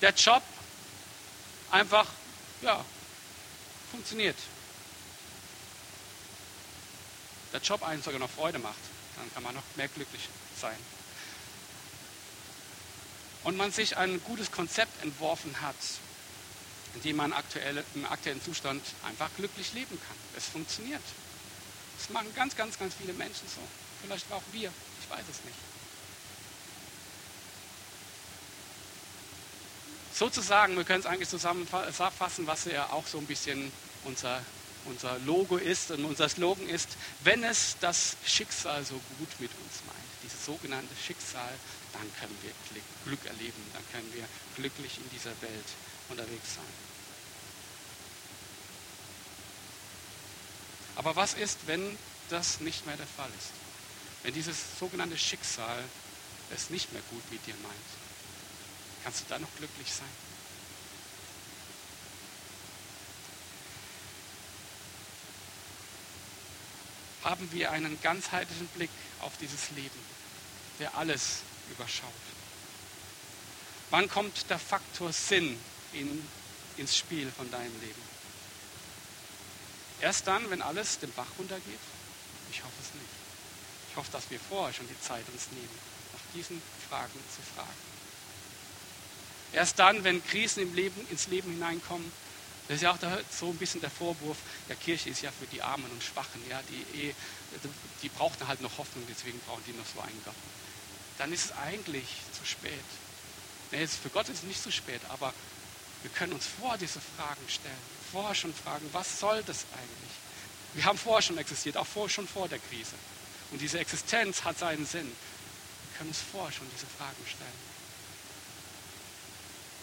Der 0.00 0.10
Job 0.10 0.42
einfach, 1.70 2.06
ja, 2.62 2.84
funktioniert. 3.90 4.36
Der 7.52 7.60
Job 7.60 7.82
einen 7.82 8.02
sogar 8.02 8.18
noch 8.20 8.30
Freude 8.30 8.58
macht, 8.58 8.76
dann 9.16 9.32
kann 9.32 9.42
man 9.42 9.54
noch 9.54 9.62
mehr 9.76 9.88
glücklich 9.88 10.28
sein. 10.60 10.76
Und 13.44 13.56
man 13.56 13.72
sich 13.72 13.96
ein 13.96 14.22
gutes 14.24 14.50
Konzept 14.50 15.02
entworfen 15.02 15.60
hat, 15.60 15.76
in 16.98 17.02
dem 17.02 17.16
man 17.16 17.32
aktuell, 17.32 17.84
im 17.94 18.04
aktuellen 18.06 18.42
Zustand 18.42 18.82
einfach 19.06 19.30
glücklich 19.36 19.72
leben 19.72 19.98
kann. 20.06 20.16
Es 20.36 20.46
funktioniert. 20.46 21.02
Das 21.98 22.10
machen 22.10 22.28
ganz, 22.34 22.56
ganz, 22.56 22.78
ganz 22.78 22.94
viele 22.94 23.12
Menschen 23.12 23.46
so. 23.48 23.60
Vielleicht 24.02 24.30
auch 24.32 24.42
wir. 24.52 24.72
Ich 25.00 25.10
weiß 25.10 25.24
es 25.30 25.44
nicht. 25.44 25.56
sozusagen, 30.18 30.76
wir 30.76 30.84
können 30.84 31.00
es 31.00 31.06
eigentlich 31.06 31.28
zusammenfassen, 31.28 32.46
was 32.46 32.64
ja 32.64 32.90
auch 32.90 33.06
so 33.06 33.18
ein 33.18 33.26
bisschen 33.26 33.70
unser, 34.04 34.40
unser 34.84 35.18
Logo 35.20 35.56
ist 35.56 35.92
und 35.92 36.04
unser 36.04 36.28
Slogan 36.28 36.68
ist, 36.68 36.88
wenn 37.22 37.44
es 37.44 37.76
das 37.80 38.16
Schicksal 38.26 38.84
so 38.84 39.00
gut 39.18 39.28
mit 39.38 39.50
uns 39.50 39.82
meint, 39.86 39.98
dieses 40.24 40.44
sogenannte 40.44 40.94
Schicksal, 41.06 41.52
dann 41.92 42.10
können 42.18 42.36
wir 42.42 42.50
Glück 43.04 43.24
erleben, 43.26 43.62
dann 43.72 43.82
können 43.92 44.12
wir 44.12 44.24
glücklich 44.56 44.98
in 44.98 45.08
dieser 45.10 45.40
Welt 45.40 45.68
unterwegs 46.08 46.54
sein. 46.56 46.87
Aber 50.98 51.14
was 51.14 51.34
ist, 51.34 51.60
wenn 51.66 51.96
das 52.28 52.58
nicht 52.58 52.84
mehr 52.84 52.96
der 52.96 53.06
Fall 53.06 53.30
ist? 53.38 53.52
Wenn 54.24 54.34
dieses 54.34 54.56
sogenannte 54.80 55.16
Schicksal 55.16 55.84
es 56.52 56.70
nicht 56.70 56.92
mehr 56.92 57.02
gut 57.10 57.22
mit 57.30 57.46
dir 57.46 57.54
meint? 57.62 57.74
Kannst 59.04 59.20
du 59.20 59.24
da 59.28 59.38
noch 59.38 59.54
glücklich 59.56 59.92
sein? 59.92 60.08
Haben 67.22 67.48
wir 67.52 67.70
einen 67.70 68.00
ganzheitlichen 68.02 68.66
Blick 68.68 68.90
auf 69.20 69.36
dieses 69.40 69.70
Leben, 69.70 70.00
der 70.80 70.96
alles 70.96 71.42
überschaut? 71.70 72.10
Wann 73.90 74.08
kommt 74.08 74.50
der 74.50 74.58
Faktor 74.58 75.12
Sinn 75.12 75.60
in, 75.92 76.28
ins 76.76 76.96
Spiel 76.96 77.30
von 77.30 77.48
deinem 77.52 77.80
Leben? 77.80 78.17
Erst 80.00 80.26
dann, 80.26 80.48
wenn 80.50 80.62
alles 80.62 80.98
den 80.98 81.12
Bach 81.12 81.26
runtergeht? 81.38 81.80
Ich 82.50 82.62
hoffe 82.62 82.74
es 82.80 82.94
nicht. 82.94 83.10
Ich 83.90 83.96
hoffe, 83.96 84.10
dass 84.12 84.30
wir 84.30 84.38
vorher 84.38 84.72
schon 84.72 84.88
die 84.88 85.00
Zeit 85.00 85.24
uns 85.32 85.48
nehmen, 85.50 85.78
nach 86.12 86.34
diesen 86.34 86.62
Fragen 86.88 87.18
zu 87.34 87.42
fragen. 87.54 87.88
Erst 89.52 89.78
dann, 89.78 90.04
wenn 90.04 90.24
Krisen 90.24 90.62
im 90.62 90.74
Leben, 90.74 91.06
ins 91.10 91.26
Leben 91.28 91.50
hineinkommen, 91.52 92.10
das 92.68 92.76
ist 92.76 92.82
ja 92.82 92.92
auch 92.92 92.98
so 93.30 93.48
ein 93.48 93.56
bisschen 93.56 93.80
der 93.80 93.90
Vorwurf, 93.90 94.36
ja, 94.68 94.74
Kirche 94.74 95.08
ist 95.08 95.22
ja 95.22 95.30
für 95.30 95.46
die 95.46 95.62
Armen 95.62 95.90
und 95.90 96.02
Schwachen, 96.02 96.42
ja, 96.50 96.60
die, 96.68 97.08
eh, 97.08 97.14
die 98.02 98.10
brauchten 98.10 98.46
halt 98.46 98.60
noch 98.60 98.76
Hoffnung, 98.76 99.04
deswegen 99.08 99.40
brauchen 99.40 99.64
die 99.66 99.72
noch 99.72 99.86
so 99.86 100.00
einen 100.00 100.20
Gott. 100.24 100.34
Dann 101.16 101.32
ist 101.32 101.46
es 101.46 101.52
eigentlich 101.56 102.06
zu 102.38 102.44
spät. 102.44 102.72
Nee, 103.70 103.86
für 103.86 104.10
Gott 104.10 104.28
ist 104.28 104.38
es 104.38 104.42
nicht 104.42 104.62
zu 104.62 104.70
spät, 104.70 105.00
aber 105.08 105.32
wir 106.02 106.10
können 106.10 106.34
uns 106.34 106.46
vor 106.46 106.76
diese 106.76 107.00
Fragen 107.16 107.48
stellen, 107.48 107.74
vorher 108.12 108.34
schon 108.34 108.54
fragen, 108.54 108.88
was 108.92 109.20
soll 109.20 109.42
das 109.44 109.64
eigentlich? 109.72 110.12
Wir 110.74 110.84
haben 110.84 110.98
vorher 110.98 111.22
schon 111.22 111.38
existiert, 111.38 111.76
auch 111.76 111.86
vor, 111.86 112.08
schon 112.08 112.28
vor 112.28 112.48
der 112.48 112.58
Krise. 112.58 112.94
Und 113.50 113.60
diese 113.60 113.78
Existenz 113.78 114.44
hat 114.44 114.58
seinen 114.58 114.86
Sinn. 114.86 115.06
Wir 115.06 115.98
können 115.98 116.10
uns 116.10 116.20
vorher 116.20 116.52
schon 116.52 116.66
diese 116.74 116.86
Fragen 116.86 117.24
stellen. 117.26 117.68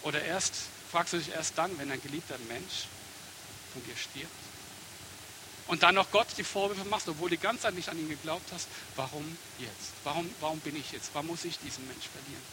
Oder 0.03 0.23
erst, 0.23 0.53
fragst 0.91 1.13
du 1.13 1.17
dich 1.17 1.29
erst 1.29 1.57
dann, 1.57 1.77
wenn 1.79 1.91
ein 1.91 2.01
geliebter 2.01 2.37
Mensch 2.47 2.85
von 3.73 3.83
dir 3.85 3.95
stirbt? 3.97 4.29
Und 5.67 5.81
dann 5.81 5.95
noch 5.95 6.11
Gott 6.11 6.27
die 6.37 6.43
Vorwürfe 6.43 6.85
machst, 6.85 7.07
obwohl 7.09 7.29
du 7.29 7.37
die 7.37 7.41
ganze 7.41 7.63
Zeit 7.63 7.73
nicht 7.73 7.89
an 7.89 7.97
ihn 7.97 8.07
geglaubt 8.07 8.51
hast, 8.53 8.67
warum 8.95 9.37
jetzt? 9.57 9.93
Warum, 10.03 10.29
warum 10.39 10.59
bin 10.59 10.75
ich 10.75 10.91
jetzt? 10.91 11.09
Warum 11.13 11.27
muss 11.27 11.43
ich 11.43 11.57
diesen 11.57 11.87
Mensch 11.87 12.05
verlieren? 12.07 12.43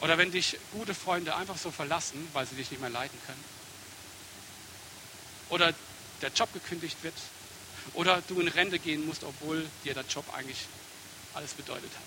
Oder 0.00 0.16
wenn 0.16 0.30
dich 0.30 0.56
gute 0.72 0.94
Freunde 0.94 1.36
einfach 1.36 1.58
so 1.58 1.70
verlassen, 1.70 2.26
weil 2.32 2.46
sie 2.46 2.56
dich 2.56 2.70
nicht 2.70 2.80
mehr 2.80 2.90
leiden 2.90 3.18
können. 3.26 3.44
Oder 5.50 5.74
der 6.22 6.30
Job 6.30 6.52
gekündigt 6.52 7.02
wird. 7.02 7.14
Oder 7.94 8.22
du 8.28 8.40
in 8.40 8.48
Rente 8.48 8.78
gehen 8.78 9.06
musst, 9.06 9.24
obwohl 9.24 9.66
dir 9.84 9.94
der 9.94 10.04
Job 10.04 10.24
eigentlich 10.32 10.66
alles 11.34 11.52
bedeutet 11.52 11.90
hat. 11.92 12.02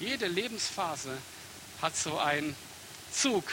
Jede 0.00 0.26
Lebensphase 0.26 1.16
hat 1.80 1.96
so 1.96 2.18
einen 2.18 2.54
Zug 3.12 3.44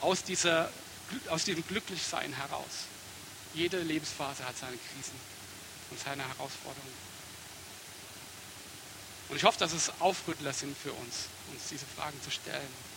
aus, 0.00 0.24
dieser, 0.24 0.70
aus 1.28 1.44
diesem 1.44 1.66
Glücklichsein 1.66 2.32
heraus. 2.32 2.86
Jede 3.54 3.80
Lebensphase 3.80 4.44
hat 4.44 4.56
seine 4.58 4.76
Krisen 4.76 5.18
und 5.90 6.00
seine 6.00 6.22
Herausforderungen. 6.22 7.09
Und 9.30 9.36
ich 9.36 9.44
hoffe, 9.44 9.58
dass 9.58 9.72
es 9.72 9.92
Aufrüttler 10.00 10.52
sind 10.52 10.76
für 10.76 10.92
uns, 10.92 11.26
uns 11.52 11.68
diese 11.70 11.86
Fragen 11.96 12.20
zu 12.22 12.30
stellen. 12.30 12.90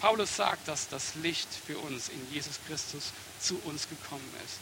Paulus 0.00 0.36
sagt, 0.36 0.68
dass 0.68 0.88
das 0.88 1.14
Licht 1.16 1.48
für 1.66 1.78
uns 1.78 2.08
in 2.08 2.32
Jesus 2.32 2.58
Christus 2.66 3.12
zu 3.40 3.58
uns 3.64 3.88
gekommen 3.88 4.32
ist, 4.44 4.58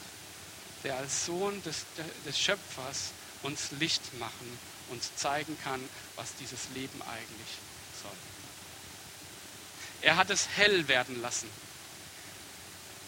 der 0.85 0.97
als 0.97 1.27
Sohn 1.27 1.63
des, 1.65 1.85
des 2.25 2.39
Schöpfers 2.39 3.11
uns 3.43 3.73
Licht 3.79 4.19
machen 4.19 4.59
uns 4.91 5.15
zeigen 5.17 5.57
kann, 5.63 5.81
was 6.17 6.35
dieses 6.37 6.69
Leben 6.75 7.01
eigentlich 7.03 7.59
soll. 8.03 8.13
Er 10.03 10.17
hat 10.17 10.31
es 10.31 10.49
hell 10.57 10.89
werden 10.89 11.21
lassen. 11.23 11.49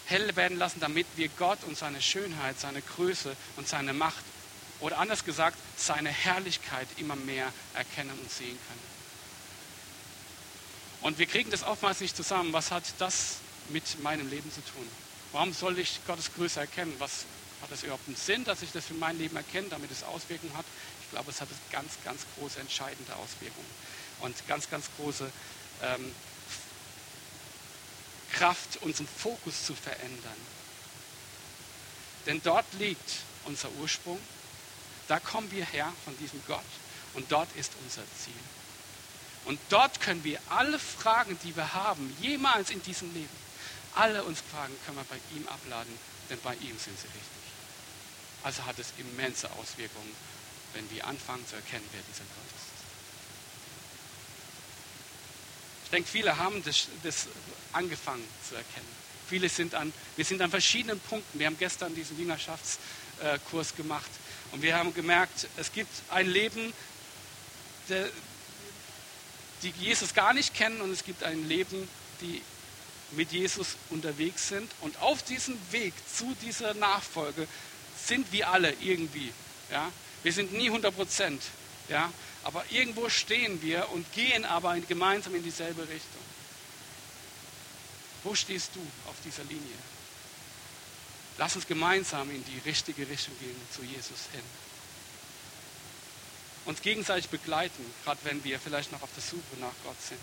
Hell 0.05 0.35
werden 0.35 0.57
lassen, 0.57 0.79
damit 0.79 1.05
wir 1.15 1.29
Gott 1.29 1.59
und 1.65 1.77
seine 1.77 2.01
Schönheit, 2.01 2.59
seine 2.59 2.81
Größe 2.81 3.35
und 3.57 3.67
seine 3.67 3.93
Macht 3.93 4.23
oder 4.79 4.99
anders 4.99 5.25
gesagt, 5.25 5.57
seine 5.75 6.09
Herrlichkeit 6.09 6.87
immer 6.97 7.15
mehr 7.15 7.51
erkennen 7.73 8.17
und 8.19 8.31
sehen 8.31 8.57
können. 8.67 8.97
Und 11.01 11.19
wir 11.19 11.25
kriegen 11.25 11.49
das 11.51 11.63
oftmals 11.63 12.01
nicht 12.01 12.15
zusammen. 12.15 12.53
Was 12.53 12.71
hat 12.71 12.83
das 12.99 13.37
mit 13.69 14.01
meinem 14.03 14.29
Leben 14.29 14.51
zu 14.51 14.61
tun? 14.61 14.87
Warum 15.31 15.53
soll 15.53 15.77
ich 15.79 15.99
Gottes 16.07 16.33
Größe 16.33 16.59
erkennen? 16.59 16.93
Was 16.99 17.25
Hat 17.61 17.71
es 17.71 17.83
überhaupt 17.83 18.07
einen 18.07 18.15
Sinn, 18.15 18.43
dass 18.43 18.61
ich 18.61 18.71
das 18.71 18.85
für 18.85 18.93
mein 18.93 19.17
Leben 19.17 19.35
erkenne, 19.35 19.67
damit 19.69 19.89
es 19.91 20.03
Auswirkungen 20.03 20.55
hat? 20.55 20.65
Ich 21.01 21.09
glaube, 21.09 21.31
es 21.31 21.41
hat 21.41 21.47
ganz, 21.71 21.93
ganz 22.03 22.21
große, 22.37 22.59
entscheidende 22.59 23.15
Auswirkungen 23.15 23.69
und 24.19 24.47
ganz, 24.47 24.69
ganz 24.69 24.85
große 24.97 25.31
ähm, 25.81 26.11
Kraft, 28.33 28.77
unseren 28.81 29.07
Fokus 29.07 29.65
zu 29.65 29.73
verändern. 29.73 30.37
Denn 32.25 32.41
dort 32.43 32.65
liegt 32.73 33.09
unser 33.45 33.71
Ursprung, 33.79 34.19
da 35.07 35.19
kommen 35.19 35.51
wir 35.51 35.65
her 35.65 35.91
von 36.05 36.17
diesem 36.17 36.41
Gott 36.47 36.65
und 37.13 37.31
dort 37.31 37.53
ist 37.55 37.71
unser 37.83 38.03
Ziel. 38.17 38.33
Und 39.45 39.59
dort 39.69 40.01
können 40.01 40.23
wir 40.23 40.39
alle 40.49 40.77
Fragen, 40.77 41.39
die 41.43 41.55
wir 41.55 41.73
haben, 41.73 42.15
jemals 42.21 42.69
in 42.69 42.81
diesem 42.83 43.13
Leben, 43.13 43.47
alle 43.95 44.23
uns 44.23 44.41
Fragen 44.51 44.75
können 44.85 44.97
wir 44.97 45.05
bei 45.05 45.19
ihm 45.35 45.47
abladen, 45.47 45.97
denn 46.29 46.39
bei 46.41 46.53
ihm 46.55 46.77
sind 46.77 46.99
sie 46.99 47.07
richtig. 47.07 47.21
Also 48.43 48.65
hat 48.65 48.77
es 48.77 48.93
immense 48.97 49.49
Auswirkungen, 49.51 50.13
wenn 50.73 50.89
wir 50.91 51.07
anfangen 51.07 51.45
zu 51.47 51.55
erkennen, 51.55 51.87
wer 51.91 52.01
dieser 52.01 52.23
Gott 52.23 52.45
ist. 52.55 52.67
Ich 55.85 55.91
denke, 55.91 56.09
viele 56.09 56.37
haben 56.37 56.61
das, 56.63 56.89
das 57.03 57.27
angefangen 57.71 58.27
zu 58.47 58.55
erkennen. 58.55 59.07
Viele 59.29 59.47
sind 59.49 59.73
an, 59.73 59.93
wir 60.15 60.25
sind 60.25 60.41
an 60.41 60.49
verschiedenen 60.49 60.99
Punkten. 60.99 61.39
Wir 61.39 61.47
haben 61.47 61.57
gestern 61.57 61.95
diesen 61.95 62.17
Jüngerschaftskurs 63.19 63.75
gemacht 63.75 64.09
und 64.51 64.61
wir 64.61 64.77
haben 64.77 64.93
gemerkt, 64.93 65.47
es 65.57 65.71
gibt 65.71 65.91
ein 66.09 66.27
Leben, 66.27 66.73
die 69.61 69.69
Jesus 69.79 70.13
gar 70.13 70.33
nicht 70.33 70.53
kennen 70.53 70.81
und 70.81 70.91
es 70.91 71.03
gibt 71.03 71.23
ein 71.23 71.47
Leben, 71.47 71.87
die 72.21 72.41
mit 73.11 73.31
Jesus 73.31 73.77
unterwegs 73.89 74.49
sind. 74.49 74.69
Und 74.81 75.01
auf 75.01 75.23
diesem 75.23 75.57
Weg 75.71 75.93
zu 76.13 76.35
dieser 76.41 76.73
Nachfolge 76.73 77.47
sind 77.97 78.31
wir 78.33 78.49
alle 78.49 78.73
irgendwie. 78.81 79.31
Ja? 79.71 79.89
Wir 80.23 80.33
sind 80.33 80.53
nie 80.53 80.67
100 80.67 80.93
Prozent. 80.93 81.41
Ja? 81.87 82.11
Aber 82.43 82.65
irgendwo 82.69 83.09
stehen 83.09 83.61
wir 83.61 83.89
und 83.91 84.11
gehen 84.13 84.45
aber 84.45 84.77
gemeinsam 84.81 85.35
in 85.35 85.43
dieselbe 85.43 85.83
Richtung. 85.83 86.21
Wo 88.23 88.35
stehst 88.35 88.71
du 88.75 88.81
auf 89.09 89.15
dieser 89.23 89.43
Linie? 89.45 89.75
Lass 91.37 91.55
uns 91.55 91.67
gemeinsam 91.67 92.29
in 92.31 92.43
die 92.45 92.59
richtige 92.69 93.07
Richtung 93.07 93.37
gehen, 93.39 93.55
zu 93.71 93.83
Jesus 93.83 94.27
hin. 94.31 94.41
Uns 96.65 96.81
gegenseitig 96.81 97.29
begleiten, 97.29 97.85
gerade 98.03 98.19
wenn 98.23 98.43
wir 98.43 98.59
vielleicht 98.59 98.91
noch 98.91 99.01
auf 99.01 99.09
der 99.15 99.23
Suche 99.23 99.59
nach 99.59 99.73
Gott 99.83 100.01
sind. 100.01 100.19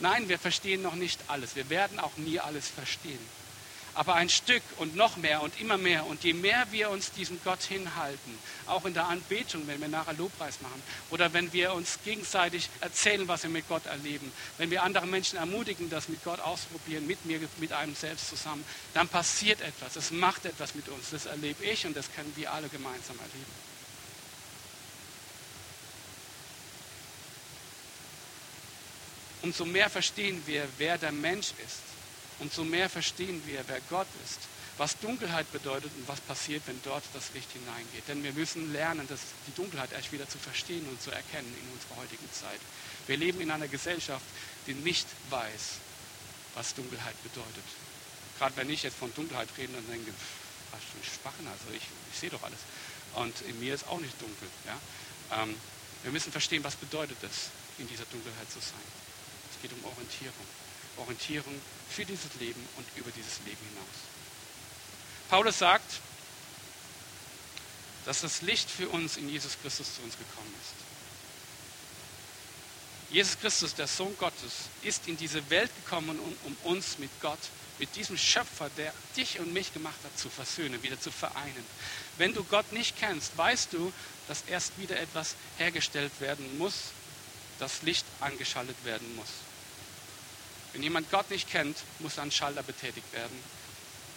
Nein, 0.00 0.28
wir 0.28 0.38
verstehen 0.38 0.82
noch 0.82 0.94
nicht 0.94 1.18
alles. 1.28 1.56
Wir 1.56 1.68
werden 1.70 1.98
auch 1.98 2.16
nie 2.16 2.38
alles 2.38 2.68
verstehen 2.68 3.18
aber 3.98 4.14
ein 4.14 4.28
Stück 4.28 4.62
und 4.76 4.94
noch 4.94 5.16
mehr 5.16 5.42
und 5.42 5.60
immer 5.60 5.76
mehr. 5.76 6.06
Und 6.06 6.22
je 6.22 6.32
mehr 6.32 6.68
wir 6.70 6.88
uns 6.90 7.10
diesem 7.10 7.40
Gott 7.42 7.64
hinhalten, 7.64 8.38
auch 8.66 8.84
in 8.84 8.94
der 8.94 9.08
Anbetung, 9.08 9.66
wenn 9.66 9.80
wir 9.80 9.88
nachher 9.88 10.12
Lobpreis 10.12 10.60
machen 10.60 10.80
oder 11.10 11.32
wenn 11.32 11.52
wir 11.52 11.72
uns 11.72 11.98
gegenseitig 12.04 12.70
erzählen, 12.80 13.26
was 13.26 13.42
wir 13.42 13.50
mit 13.50 13.66
Gott 13.66 13.86
erleben, 13.86 14.30
wenn 14.56 14.70
wir 14.70 14.84
andere 14.84 15.04
Menschen 15.04 15.36
ermutigen, 15.36 15.90
das 15.90 16.08
mit 16.08 16.22
Gott 16.22 16.38
auszuprobieren, 16.38 17.08
mit 17.08 17.24
mir, 17.26 17.40
mit 17.56 17.72
einem 17.72 17.96
selbst 17.96 18.28
zusammen, 18.28 18.64
dann 18.94 19.08
passiert 19.08 19.60
etwas. 19.62 19.96
Es 19.96 20.12
macht 20.12 20.44
etwas 20.44 20.76
mit 20.76 20.88
uns. 20.88 21.10
Das 21.10 21.26
erlebe 21.26 21.64
ich 21.64 21.84
und 21.84 21.96
das 21.96 22.06
können 22.14 22.32
wir 22.36 22.52
alle 22.52 22.68
gemeinsam 22.68 23.16
erleben. 23.16 23.68
Umso 29.42 29.64
mehr 29.64 29.90
verstehen 29.90 30.40
wir, 30.46 30.68
wer 30.78 30.98
der 30.98 31.10
Mensch 31.10 31.48
ist 31.66 31.97
umso 32.38 32.64
mehr 32.64 32.88
verstehen 32.88 33.42
wir, 33.46 33.64
wer 33.66 33.80
Gott 33.90 34.06
ist, 34.24 34.40
was 34.78 34.98
Dunkelheit 34.98 35.50
bedeutet 35.52 35.90
und 35.96 36.06
was 36.06 36.20
passiert, 36.20 36.62
wenn 36.66 36.80
dort 36.84 37.02
das 37.12 37.32
Licht 37.34 37.50
hineingeht. 37.52 38.06
Denn 38.06 38.22
wir 38.22 38.32
müssen 38.32 38.72
lernen, 38.72 39.06
das, 39.08 39.20
die 39.46 39.54
Dunkelheit 39.54 39.92
erst 39.92 40.12
wieder 40.12 40.28
zu 40.28 40.38
verstehen 40.38 40.86
und 40.88 41.02
zu 41.02 41.10
erkennen 41.10 41.52
in 41.60 41.72
unserer 41.72 41.96
heutigen 41.96 42.32
Zeit. 42.32 42.60
Wir 43.06 43.16
leben 43.16 43.40
in 43.40 43.50
einer 43.50 43.66
Gesellschaft, 43.66 44.24
die 44.66 44.74
nicht 44.74 45.06
weiß, 45.30 45.82
was 46.54 46.74
Dunkelheit 46.74 47.20
bedeutet. 47.24 47.64
Gerade 48.38 48.56
wenn 48.56 48.70
ich 48.70 48.84
jetzt 48.84 48.96
von 48.96 49.12
Dunkelheit 49.14 49.48
rede, 49.58 49.72
dann 49.72 49.86
denke 49.90 50.10
ich, 50.10 50.16
was 50.70 50.80
für 50.80 50.98
ein 50.98 51.04
Schwachen, 51.04 51.46
also 51.48 51.74
ich, 51.74 51.82
ich 52.12 52.18
sehe 52.18 52.30
doch 52.30 52.42
alles. 52.42 52.60
Und 53.14 53.34
in 53.48 53.58
mir 53.58 53.74
ist 53.74 53.88
auch 53.88 53.98
nicht 53.98 54.14
dunkel. 54.20 54.48
Ja? 54.66 55.42
Ähm, 55.42 55.56
wir 56.04 56.12
müssen 56.12 56.30
verstehen, 56.30 56.62
was 56.62 56.76
bedeutet 56.76 57.16
es, 57.22 57.50
in 57.78 57.88
dieser 57.88 58.04
Dunkelheit 58.04 58.50
zu 58.50 58.60
sein. 58.60 58.86
Es 59.50 59.60
geht 59.60 59.72
um 59.72 59.84
Orientierung. 59.84 60.46
Orientierung 60.98 61.54
für 61.88 62.04
dieses 62.04 62.34
Leben 62.40 62.66
und 62.76 62.86
über 62.96 63.10
dieses 63.10 63.38
Leben 63.44 63.58
hinaus. 63.70 63.98
Paulus 65.28 65.58
sagt, 65.58 66.00
dass 68.04 68.22
das 68.22 68.42
Licht 68.42 68.70
für 68.70 68.88
uns 68.88 69.16
in 69.16 69.28
Jesus 69.28 69.56
Christus 69.60 69.96
zu 69.96 70.02
uns 70.02 70.16
gekommen 70.16 70.54
ist. 70.62 70.88
Jesus 73.10 73.38
Christus, 73.38 73.74
der 73.74 73.86
Sohn 73.86 74.16
Gottes, 74.18 74.68
ist 74.82 75.08
in 75.08 75.16
diese 75.16 75.48
Welt 75.50 75.70
gekommen, 75.84 76.18
um, 76.18 76.56
uns 76.64 76.98
mit 76.98 77.10
Gott, 77.20 77.38
mit 77.78 77.94
diesem 77.96 78.18
Schöpfer, 78.18 78.70
der 78.76 78.92
dich 79.16 79.38
und 79.40 79.52
mich 79.52 79.72
gemacht 79.72 79.98
hat, 80.04 80.18
zu 80.18 80.28
versöhnen, 80.28 80.82
wieder 80.82 81.00
zu 81.00 81.10
vereinen. 81.10 81.64
Wenn 82.18 82.34
du 82.34 82.44
Gott 82.44 82.70
nicht 82.72 82.98
kennst, 82.98 83.36
weißt 83.36 83.72
du, 83.72 83.92
dass 84.26 84.42
erst 84.48 84.78
wieder 84.78 84.98
etwas 84.98 85.36
hergestellt 85.56 86.12
werden 86.20 86.58
muss, 86.58 86.92
das 87.58 87.82
Licht 87.82 88.04
angeschaltet 88.20 88.76
werden 88.84 89.16
muss. 89.16 89.28
Wenn 90.72 90.82
jemand 90.82 91.10
Gott 91.10 91.30
nicht 91.30 91.50
kennt, 91.50 91.76
muss 91.98 92.18
ein 92.18 92.30
Schalter 92.30 92.62
betätigt 92.62 93.12
werden. 93.12 93.38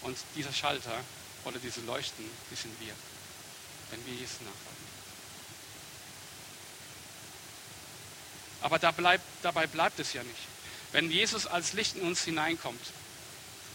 Und 0.01 0.17
dieser 0.35 0.51
Schalter 0.51 1.03
oder 1.45 1.59
diese 1.59 1.81
Leuchten, 1.81 2.25
die 2.49 2.55
sind 2.55 2.79
wir, 2.79 2.93
wenn 3.91 4.05
wir 4.05 4.13
Jesus 4.13 4.41
nachfolgen. 4.41 4.81
Aber 8.61 8.79
da 8.79 8.91
bleibt, 8.91 9.23
dabei 9.41 9.67
bleibt 9.67 9.99
es 9.99 10.13
ja 10.13 10.23
nicht. 10.23 10.39
Wenn 10.91 11.09
Jesus 11.09 11.47
als 11.47 11.73
Licht 11.73 11.95
in 11.95 12.03
uns 12.03 12.23
hineinkommt, 12.23 12.81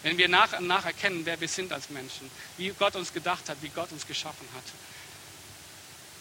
wenn 0.02 0.18
wir 0.18 0.28
nach 0.28 0.56
und 0.58 0.66
nach 0.66 0.84
erkennen, 0.84 1.24
wer 1.24 1.40
wir 1.40 1.48
sind 1.48 1.72
als 1.72 1.90
Menschen, 1.90 2.30
wie 2.58 2.68
Gott 2.78 2.94
uns 2.94 3.12
gedacht 3.12 3.48
hat, 3.48 3.56
wie 3.62 3.70
Gott 3.70 3.90
uns 3.90 4.06
geschaffen 4.06 4.46
hat, 4.54 4.64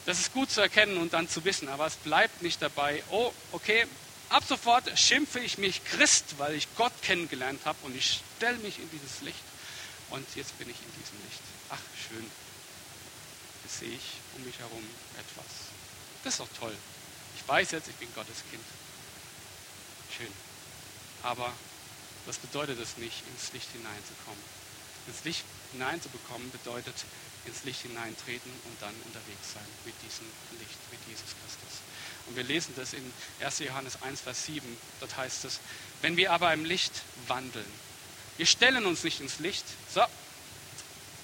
das 0.05 0.19
ist 0.19 0.33
gut 0.33 0.51
zu 0.51 0.61
erkennen 0.61 0.97
und 0.97 1.13
dann 1.13 1.27
zu 1.27 1.43
wissen, 1.45 1.67
aber 1.67 1.87
es 1.87 1.95
bleibt 1.95 2.41
nicht 2.41 2.61
dabei, 2.61 3.03
oh, 3.09 3.31
okay, 3.51 3.85
Ab 4.29 4.43
sofort 4.47 4.97
schimpfe 4.97 5.39
ich 5.39 5.57
mich 5.57 5.83
Christ, 5.85 6.37
weil 6.37 6.55
ich 6.55 6.67
Gott 6.75 6.93
kennengelernt 7.01 7.61
habe 7.65 7.77
und 7.83 7.95
ich 7.95 8.21
stelle 8.37 8.57
mich 8.57 8.79
in 8.79 8.89
dieses 8.91 9.21
Licht. 9.21 9.43
Und 10.09 10.27
jetzt 10.35 10.57
bin 10.57 10.69
ich 10.69 10.77
in 10.77 11.01
diesem 11.01 11.17
Licht. 11.25 11.41
Ach, 11.69 11.79
schön. 12.07 12.25
Jetzt 13.63 13.79
sehe 13.79 13.89
ich 13.89 14.03
um 14.35 14.43
mich 14.43 14.57
herum 14.59 14.83
etwas. 15.15 15.45
Das 16.23 16.33
ist 16.33 16.39
doch 16.39 16.59
toll. 16.59 16.75
Ich 17.37 17.47
weiß 17.47 17.71
jetzt, 17.71 17.87
ich 17.87 17.95
bin 17.95 18.13
Gottes 18.13 18.37
Kind. 18.49 18.63
Schön. 20.15 20.31
Aber 21.23 21.51
was 22.25 22.37
bedeutet 22.37 22.79
es 22.79 22.97
nicht, 22.97 23.23
ins 23.27 23.53
Licht 23.53 23.69
hineinzukommen? 23.71 24.41
Ins 25.07 25.23
Licht 25.23 25.43
hineinzubekommen 25.73 26.49
bedeutet 26.51 26.95
ins 27.45 27.63
Licht 27.63 27.81
hineintreten 27.81 28.51
und 28.65 28.81
dann 28.81 28.93
unterwegs 29.05 29.53
sein 29.53 29.65
mit 29.85 29.93
diesem 30.01 30.25
Licht, 30.59 30.77
mit 30.91 30.99
Jesus 31.07 31.35
Christus. 31.41 31.81
Und 32.27 32.35
wir 32.35 32.43
lesen 32.43 32.73
das 32.75 32.93
in 32.93 33.13
1. 33.39 33.59
Johannes 33.59 34.01
1, 34.01 34.21
Vers 34.21 34.45
7. 34.45 34.65
Dort 34.99 35.15
heißt 35.15 35.45
es, 35.45 35.59
wenn 36.01 36.17
wir 36.17 36.31
aber 36.31 36.53
im 36.53 36.65
Licht 36.65 36.93
wandeln, 37.27 37.65
wir 38.37 38.45
stellen 38.45 38.85
uns 38.85 39.03
nicht 39.03 39.21
ins 39.21 39.39
Licht, 39.39 39.65
so, 39.93 40.01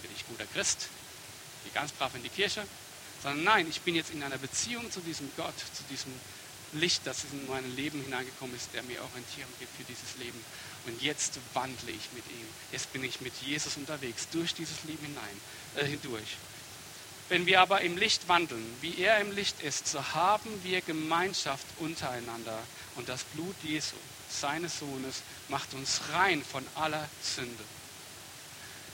bin 0.01 0.11
ich 0.15 0.25
guter 0.27 0.45
Christ, 0.45 0.87
gehe 1.63 1.73
ganz 1.73 1.91
brav 1.91 2.15
in 2.15 2.23
die 2.23 2.29
Kirche, 2.29 2.65
sondern 3.21 3.43
nein, 3.43 3.67
ich 3.69 3.81
bin 3.81 3.95
jetzt 3.95 4.11
in 4.11 4.23
einer 4.23 4.37
Beziehung 4.37 4.89
zu 4.91 5.01
diesem 5.01 5.29
Gott, 5.35 5.57
zu 5.57 5.83
diesem 5.89 6.13
Licht, 6.73 7.01
das 7.05 7.25
in 7.31 7.47
mein 7.47 7.75
Leben 7.75 8.01
hineingekommen 8.01 8.55
ist, 8.55 8.69
der 8.73 8.83
mir 8.83 9.01
Orientierung 9.01 9.51
gibt 9.59 9.75
für 9.75 9.83
dieses 9.83 10.17
Leben. 10.19 10.41
Und 10.85 11.01
jetzt 11.01 11.39
wandle 11.53 11.91
ich 11.91 12.09
mit 12.13 12.25
ihm. 12.31 12.47
Jetzt 12.71 12.91
bin 12.93 13.03
ich 13.03 13.21
mit 13.21 13.33
Jesus 13.41 13.77
unterwegs, 13.77 14.27
durch 14.31 14.53
dieses 14.53 14.83
Leben 14.83 15.05
hinein, 15.05 15.41
äh, 15.75 15.85
hindurch. 15.85 16.37
Wenn 17.29 17.45
wir 17.45 17.61
aber 17.61 17.81
im 17.81 17.97
Licht 17.97 18.27
wandeln, 18.27 18.65
wie 18.81 18.97
er 18.97 19.19
im 19.19 19.31
Licht 19.31 19.61
ist, 19.61 19.87
so 19.87 20.03
haben 20.13 20.49
wir 20.63 20.81
Gemeinschaft 20.81 21.65
untereinander. 21.79 22.59
Und 22.95 23.07
das 23.07 23.23
Blut 23.23 23.55
Jesu, 23.63 23.95
seines 24.29 24.79
Sohnes, 24.79 25.21
macht 25.47 25.73
uns 25.73 26.01
rein 26.11 26.43
von 26.43 26.65
aller 26.75 27.07
Sünde. 27.23 27.63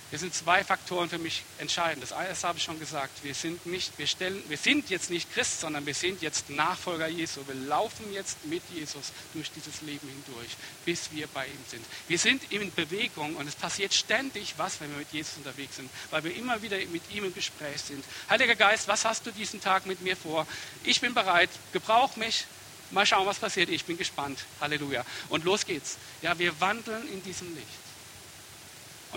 Hier 0.10 0.20
sind 0.20 0.34
zwei 0.34 0.64
Faktoren 0.64 1.10
für 1.10 1.18
mich 1.18 1.44
entscheidend. 1.58 2.02
Das 2.02 2.12
erste 2.12 2.48
habe 2.48 2.58
ich 2.58 2.64
schon 2.64 2.80
gesagt. 2.80 3.12
Wir 3.24 3.34
sind, 3.34 3.66
nicht, 3.66 3.92
wir, 3.98 4.08
stellen, 4.08 4.42
wir 4.48 4.58
sind 4.58 4.90
jetzt 4.90 5.10
nicht 5.10 5.34
Christ, 5.34 5.60
sondern 5.60 5.86
wir 5.86 5.94
sind 5.94 6.22
jetzt 6.22 6.50
Nachfolger 6.50 7.08
Jesu. 7.08 7.42
Wir 7.46 7.56
laufen 7.56 8.14
jetzt 8.14 8.46
mit 8.46 8.64
Jesus 8.74 9.12
durch 9.34 9.52
dieses 9.52 9.82
Leben 9.82 10.08
hindurch, 10.08 10.56
bis 10.86 11.12
wir 11.12 11.28
bei 11.28 11.46
ihm 11.48 11.60
sind. 11.70 11.86
Wir 12.08 12.18
sind 12.18 12.54
in 12.54 12.74
Bewegung 12.74 13.36
und 13.36 13.48
es 13.50 13.56
passiert 13.56 13.94
ständig 13.94 14.54
was, 14.56 14.80
wenn 14.80 14.90
wir 14.92 15.00
mit 15.00 15.12
Jesus 15.12 15.36
unterwegs 15.36 15.76
sind, 15.76 15.90
weil 16.10 16.24
wir 16.24 16.34
immer 16.34 16.62
wieder 16.62 16.78
mit 16.86 17.04
ihm 17.12 17.26
im 17.26 17.34
Gespräch 17.34 17.82
sind. 17.82 18.06
Heiliger 18.30 18.56
Geist, 18.56 18.88
was 18.88 19.04
hast 19.04 19.26
du 19.26 19.32
diesen 19.32 19.60
Tag 19.60 19.86
mit 19.86 20.02
mir 20.02 20.16
vor? 20.16 20.48
Ich 20.86 21.02
bin 21.02 21.14
bereit, 21.14 21.50
gebrauch 21.74 22.16
mich. 22.16 22.46
Mal 22.92 23.06
schauen, 23.06 23.26
was 23.26 23.40
passiert. 23.40 23.68
Ich 23.68 23.84
bin 23.84 23.98
gespannt. 23.98 24.40
Halleluja. 24.62 25.06
Und 25.28 25.44
los 25.44 25.66
geht's. 25.66 25.98
Ja, 26.22 26.40
wir 26.40 26.58
wandeln 26.62 27.06
in 27.12 27.22
diesem 27.22 27.54
Licht. 27.54 27.87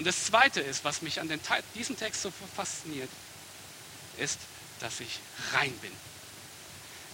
Und 0.01 0.07
das 0.07 0.25
Zweite 0.25 0.63
ist, 0.63 0.83
was 0.83 1.03
mich 1.03 1.21
an 1.21 1.29
den, 1.29 1.39
diesem 1.75 1.95
Text 1.95 2.23
so 2.23 2.33
fasziniert, 2.57 3.11
ist, 4.17 4.39
dass 4.79 4.99
ich 5.01 5.19
rein 5.53 5.77
bin. 5.81 5.93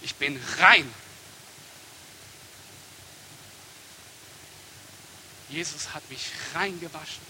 Ich 0.03 0.15
bin 0.15 0.41
rein. 0.59 0.89
Jesus 5.49 5.93
hat 5.93 6.09
mich 6.09 6.31
reingewaschen. 6.53 7.21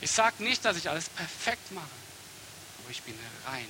Ich 0.00 0.12
sage 0.12 0.44
nicht, 0.44 0.64
dass 0.64 0.76
ich 0.76 0.88
alles 0.88 1.08
perfekt 1.08 1.72
mache, 1.72 1.90
aber 2.78 2.92
ich 2.92 3.02
bin 3.02 3.18
rein. 3.46 3.66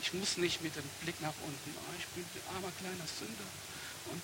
Ich 0.00 0.14
muss 0.14 0.38
nicht 0.38 0.62
mit 0.62 0.74
dem 0.76 0.88
Blick 1.02 1.20
nach 1.20 1.34
unten, 1.44 1.76
oh, 1.76 1.94
ich 1.98 2.06
bin 2.06 2.24
ein 2.24 2.56
armer 2.56 2.72
kleiner 2.80 3.06
Sünder 3.18 3.50
und 4.12 4.22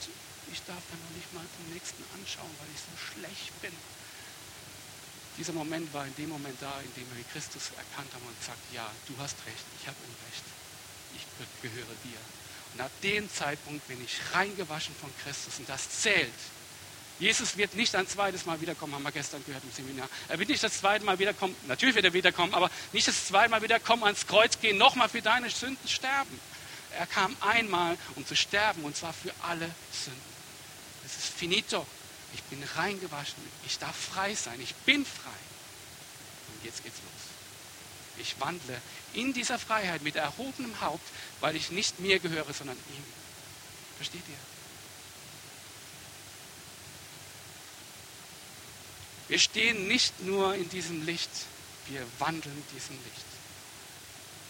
ich 0.50 0.62
darf 0.62 0.82
dann 0.90 1.00
noch 1.02 1.16
nicht 1.18 1.34
mal 1.34 1.44
den 1.58 1.74
Nächsten 1.74 2.02
anschauen, 2.18 2.56
weil 2.58 2.68
ich 2.74 2.80
so 2.80 2.96
schlecht 2.96 3.60
bin. 3.60 3.74
Dieser 5.40 5.54
Moment 5.54 5.90
war 5.94 6.04
in 6.04 6.14
dem 6.16 6.28
Moment 6.28 6.54
da, 6.60 6.70
in 6.84 6.92
dem 7.00 7.16
wir 7.16 7.24
Christus 7.32 7.70
erkannt 7.74 8.12
haben 8.12 8.26
und 8.28 8.38
gesagt, 8.38 8.58
ja, 8.74 8.86
du 9.08 9.14
hast 9.16 9.36
recht, 9.46 9.64
ich 9.80 9.88
habe 9.88 9.96
Unrecht, 10.04 10.44
ich 11.16 11.24
gehöre 11.62 11.96
dir. 12.04 12.18
Und 12.74 12.80
ab 12.82 12.90
dem 13.02 13.32
Zeitpunkt 13.32 13.88
bin 13.88 14.04
ich 14.04 14.18
reingewaschen 14.34 14.94
von 15.00 15.10
Christus 15.24 15.58
und 15.58 15.66
das 15.66 15.88
zählt. 16.02 16.28
Jesus 17.18 17.56
wird 17.56 17.74
nicht 17.74 17.94
ein 17.94 18.06
zweites 18.06 18.44
Mal 18.44 18.60
wiederkommen, 18.60 18.94
haben 18.94 19.02
wir 19.02 19.12
gestern 19.12 19.42
gehört 19.46 19.64
im 19.64 19.72
Seminar. 19.72 20.10
Er 20.28 20.38
wird 20.38 20.50
nicht 20.50 20.62
das 20.62 20.78
zweite 20.78 21.06
Mal 21.06 21.18
wiederkommen, 21.18 21.56
natürlich 21.66 21.94
wird 21.94 22.04
er 22.04 22.12
wiederkommen, 22.12 22.52
aber 22.52 22.70
nicht 22.92 23.08
das 23.08 23.24
zweite 23.24 23.48
Mal 23.48 23.62
wiederkommen, 23.62 24.04
ans 24.04 24.26
Kreuz 24.26 24.60
gehen, 24.60 24.76
nochmal 24.76 25.08
für 25.08 25.22
deine 25.22 25.48
Sünden 25.48 25.88
sterben. 25.88 26.38
Er 26.98 27.06
kam 27.06 27.34
einmal, 27.40 27.96
um 28.14 28.26
zu 28.26 28.36
sterben, 28.36 28.84
und 28.84 28.94
zwar 28.94 29.14
für 29.14 29.32
alle 29.40 29.70
Sünden. 29.90 30.20
Es 31.06 31.16
ist 31.16 31.32
finito. 31.32 31.86
Ich 32.34 32.42
bin 32.44 32.62
reingewaschen. 32.76 33.42
Ich 33.66 33.78
darf 33.78 33.96
frei 33.96 34.34
sein. 34.34 34.60
Ich 34.60 34.74
bin 34.74 35.04
frei. 35.04 35.30
Und 36.54 36.64
jetzt 36.64 36.82
geht's 36.82 36.98
los. 36.98 37.30
Ich 38.18 38.38
wandle 38.38 38.80
in 39.14 39.32
dieser 39.32 39.58
Freiheit 39.58 40.02
mit 40.02 40.16
erhobenem 40.16 40.80
Haupt, 40.80 41.08
weil 41.40 41.56
ich 41.56 41.70
nicht 41.70 42.00
mir 42.00 42.18
gehöre, 42.18 42.52
sondern 42.52 42.76
ihm. 42.76 43.04
Versteht 43.96 44.22
ihr? 44.28 44.36
Wir 49.28 49.38
stehen 49.38 49.86
nicht 49.86 50.20
nur 50.22 50.54
in 50.56 50.68
diesem 50.70 51.06
Licht, 51.06 51.30
wir 51.86 52.04
wandeln 52.18 52.64
diesem 52.74 52.96
Licht. 52.96 53.26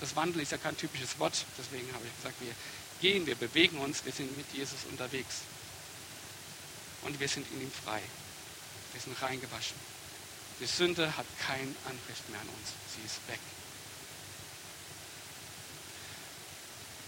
Das 0.01 0.17
Wandeln 0.17 0.43
ist 0.43 0.53
ja 0.53 0.59
kein 0.59 0.77
typisches 0.77 1.19
Wort, 1.19 1.45
deswegen 1.59 1.93
habe 1.93 2.07
ich 2.07 2.17
gesagt, 2.17 2.41
wir 2.41 2.55
gehen, 3.03 3.27
wir 3.27 3.35
bewegen 3.35 3.79
uns, 3.79 4.05
wir 4.07 4.13
sind 4.13 4.35
mit 4.39 4.47
Jesus 4.55 4.79
unterwegs. 4.89 5.43
Und 7.03 7.19
wir 7.19 7.29
sind 7.29 7.47
in 7.53 7.63
ihm 7.63 7.73
frei. 7.73 8.01
Wir 8.93 9.01
sind 9.01 9.21
reingewaschen. 9.23 9.77
Die 10.61 10.67
Sünde 10.67 11.17
hat 11.17 11.27
kein 11.47 11.75
Anrecht 11.87 12.29
mehr 12.29 12.41
an 12.41 12.49
uns. 12.49 12.73
Sie 12.95 13.05
ist 13.07 13.17
weg. 13.29 13.41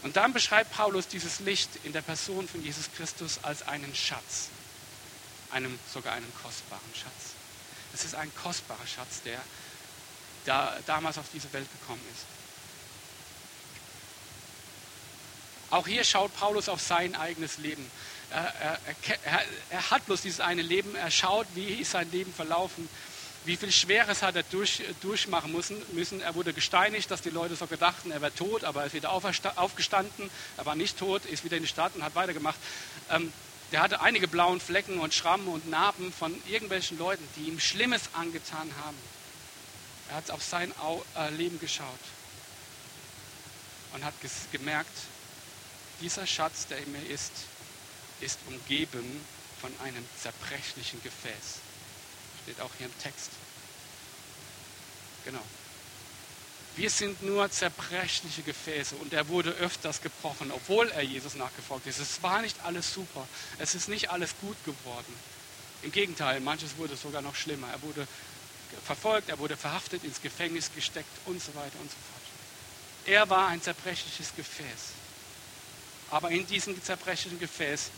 Und 0.02 0.16
dann 0.16 0.32
beschreibt 0.32 0.72
Paulus 0.72 1.06
dieses 1.06 1.40
Licht 1.40 1.70
in 1.84 1.92
der 1.92 2.02
Person 2.02 2.48
von 2.48 2.62
Jesus 2.62 2.90
Christus 2.96 3.38
als 3.42 3.62
einen 3.68 3.94
Schatz. 3.94 4.48
Einem, 5.50 5.78
sogar 5.92 6.14
einen 6.14 6.32
kostbaren 6.42 6.94
Schatz. 6.94 7.34
Es 7.94 8.04
ist 8.04 8.14
ein 8.14 8.34
kostbarer 8.34 8.86
Schatz, 8.86 9.22
der 9.22 9.40
da, 10.44 10.76
damals 10.86 11.18
auf 11.18 11.26
diese 11.32 11.52
Welt 11.52 11.68
gekommen 11.80 12.02
ist. 12.12 12.24
Auch 15.70 15.86
hier 15.86 16.04
schaut 16.04 16.34
Paulus 16.36 16.68
auf 16.68 16.80
sein 16.80 17.14
eigenes 17.14 17.58
Leben. 17.58 17.88
Er, 18.32 18.78
er, 19.24 19.42
er, 19.70 19.90
hat 19.90 20.06
bloß 20.06 20.22
dieses 20.22 20.40
eine 20.40 20.62
Leben. 20.62 20.94
Er 20.94 21.10
schaut, 21.10 21.46
wie 21.54 21.66
ist 21.66 21.90
sein 21.90 22.10
Leben 22.10 22.32
verlaufen. 22.32 22.88
Wie 23.44 23.56
viel 23.56 23.72
Schweres 23.72 24.22
hat 24.22 24.36
er 24.36 24.44
durch, 24.44 24.82
durchmachen 25.00 25.52
müssen, 25.52 26.20
Er 26.20 26.34
wurde 26.34 26.52
gesteinigt, 26.52 27.10
dass 27.10 27.22
die 27.22 27.30
Leute 27.30 27.56
so 27.56 27.66
gedachten, 27.66 28.12
er 28.12 28.22
wäre 28.22 28.32
tot, 28.32 28.62
aber 28.62 28.80
er 28.80 28.86
ist 28.86 28.94
wieder 28.94 29.10
aufgestanden. 29.10 30.30
Er 30.56 30.64
war 30.64 30.76
nicht 30.76 30.96
tot, 30.96 31.26
ist 31.26 31.44
wieder 31.44 31.56
in 31.56 31.64
die 31.64 31.68
Stadt 31.68 31.94
und 31.96 32.04
hat 32.04 32.14
weitergemacht. 32.14 32.58
Ähm, 33.10 33.32
der 33.72 33.80
hatte 33.80 34.00
einige 34.00 34.28
blauen 34.28 34.60
Flecken 34.60 35.00
und 35.00 35.12
Schrammen 35.12 35.48
und 35.48 35.68
Narben 35.68 36.12
von 36.12 36.34
irgendwelchen 36.46 36.98
Leuten, 36.98 37.26
die 37.36 37.48
ihm 37.48 37.58
Schlimmes 37.58 38.02
angetan 38.12 38.70
haben. 38.84 38.96
Er 40.08 40.16
hat 40.16 40.30
auf 40.30 40.42
sein 40.42 40.72
äh, 41.16 41.30
Leben 41.30 41.58
geschaut 41.58 41.86
und 43.94 44.04
hat 44.04 44.14
gemerkt, 44.52 44.90
dieser 46.00 46.26
Schatz, 46.26 46.66
der 46.66 46.78
in 46.78 46.92
mir 46.92 47.06
ist, 47.08 47.32
ist 48.22 48.38
umgeben 48.46 49.24
von 49.60 49.72
einem 49.84 50.04
zerbrechlichen 50.20 51.02
Gefäß. 51.02 51.60
Steht 52.42 52.60
auch 52.60 52.70
hier 52.78 52.86
im 52.86 52.98
Text. 52.98 53.30
Genau. 55.24 55.42
Wir 56.74 56.88
sind 56.88 57.22
nur 57.22 57.50
zerbrechliche 57.50 58.42
Gefäße 58.42 58.96
und 58.96 59.12
er 59.12 59.28
wurde 59.28 59.50
öfters 59.50 60.00
gebrochen, 60.00 60.50
obwohl 60.50 60.88
er 60.90 61.02
Jesus 61.02 61.34
nachgefolgt 61.34 61.86
ist. 61.86 61.98
Es 61.98 62.22
war 62.22 62.40
nicht 62.40 62.56
alles 62.64 62.94
super. 62.94 63.28
Es 63.58 63.74
ist 63.74 63.88
nicht 63.88 64.10
alles 64.10 64.34
gut 64.40 64.56
geworden. 64.64 65.14
Im 65.82 65.92
Gegenteil, 65.92 66.40
manches 66.40 66.78
wurde 66.78 66.96
sogar 66.96 67.20
noch 67.20 67.34
schlimmer. 67.34 67.68
Er 67.70 67.82
wurde 67.82 68.08
verfolgt, 68.86 69.28
er 69.28 69.38
wurde 69.38 69.56
verhaftet, 69.56 70.02
ins 70.02 70.22
Gefängnis 70.22 70.70
gesteckt 70.74 71.10
und 71.26 71.42
so 71.42 71.54
weiter 71.54 71.78
und 71.80 71.90
so 71.90 71.96
fort. 71.96 72.22
Er 73.04 73.28
war 73.28 73.48
ein 73.48 73.60
zerbrechliches 73.60 74.34
Gefäß. 74.34 74.94
Aber 76.10 76.30
in 76.30 76.46
diesem 76.46 76.82
zerbrechlichen 76.82 77.38
Gefäß 77.38 77.90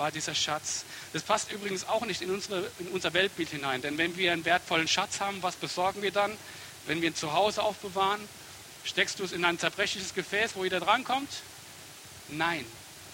war 0.00 0.10
dieser 0.10 0.34
Schatz. 0.34 0.84
Das 1.12 1.22
passt 1.22 1.52
übrigens 1.52 1.86
auch 1.86 2.04
nicht 2.06 2.22
in, 2.22 2.30
unsere, 2.30 2.70
in 2.78 2.88
unser 2.88 3.12
Weltbild 3.12 3.50
hinein. 3.50 3.82
Denn 3.82 3.98
wenn 3.98 4.16
wir 4.16 4.32
einen 4.32 4.44
wertvollen 4.44 4.88
Schatz 4.88 5.20
haben, 5.20 5.42
was 5.42 5.56
besorgen 5.56 6.02
wir 6.02 6.10
dann? 6.10 6.32
Wenn 6.86 7.02
wir 7.02 7.08
ihn 7.08 7.14
zu 7.14 7.34
Hause 7.34 7.62
aufbewahren, 7.62 8.20
steckst 8.84 9.20
du 9.20 9.24
es 9.24 9.32
in 9.32 9.44
ein 9.44 9.58
zerbrechliches 9.58 10.14
Gefäß, 10.14 10.56
wo 10.56 10.64
jeder 10.64 10.80
drankommt? 10.80 11.28
Nein, 12.28 12.64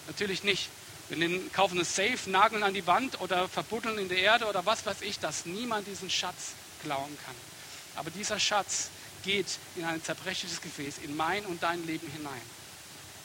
natürlich 0.07 0.43
nicht. 0.43 0.69
Wir 1.09 1.51
kaufen 1.51 1.77
ein 1.77 1.85
Safe, 1.85 2.17
nageln 2.29 2.63
an 2.63 2.73
die 2.73 2.87
Wand 2.87 3.19
oder 3.21 3.47
verbuddeln 3.47 3.97
in 3.97 4.09
der 4.09 4.19
Erde 4.19 4.45
oder 4.45 4.65
was 4.65 4.85
weiß 4.85 5.01
ich, 5.01 5.19
dass 5.19 5.45
niemand 5.45 5.87
diesen 5.87 6.09
Schatz 6.09 6.53
klauen 6.83 7.17
kann. 7.25 7.35
Aber 7.95 8.11
dieser 8.11 8.39
Schatz 8.39 8.89
geht 9.23 9.47
in 9.75 9.83
ein 9.83 10.01
zerbrechliches 10.03 10.61
Gefäß, 10.61 10.99
in 11.03 11.15
mein 11.17 11.45
und 11.45 11.61
dein 11.61 11.85
Leben 11.85 12.09
hinein. 12.11 12.41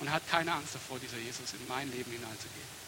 Und 0.01 0.11
hat 0.11 0.29
keine 0.29 0.53
Angst 0.53 0.75
davor, 0.75 0.99
dieser 0.99 1.19
Jesus 1.19 1.53
in 1.53 1.69
mein 1.69 1.91
Leben 1.93 2.11
hineinzugehen. 2.11 2.82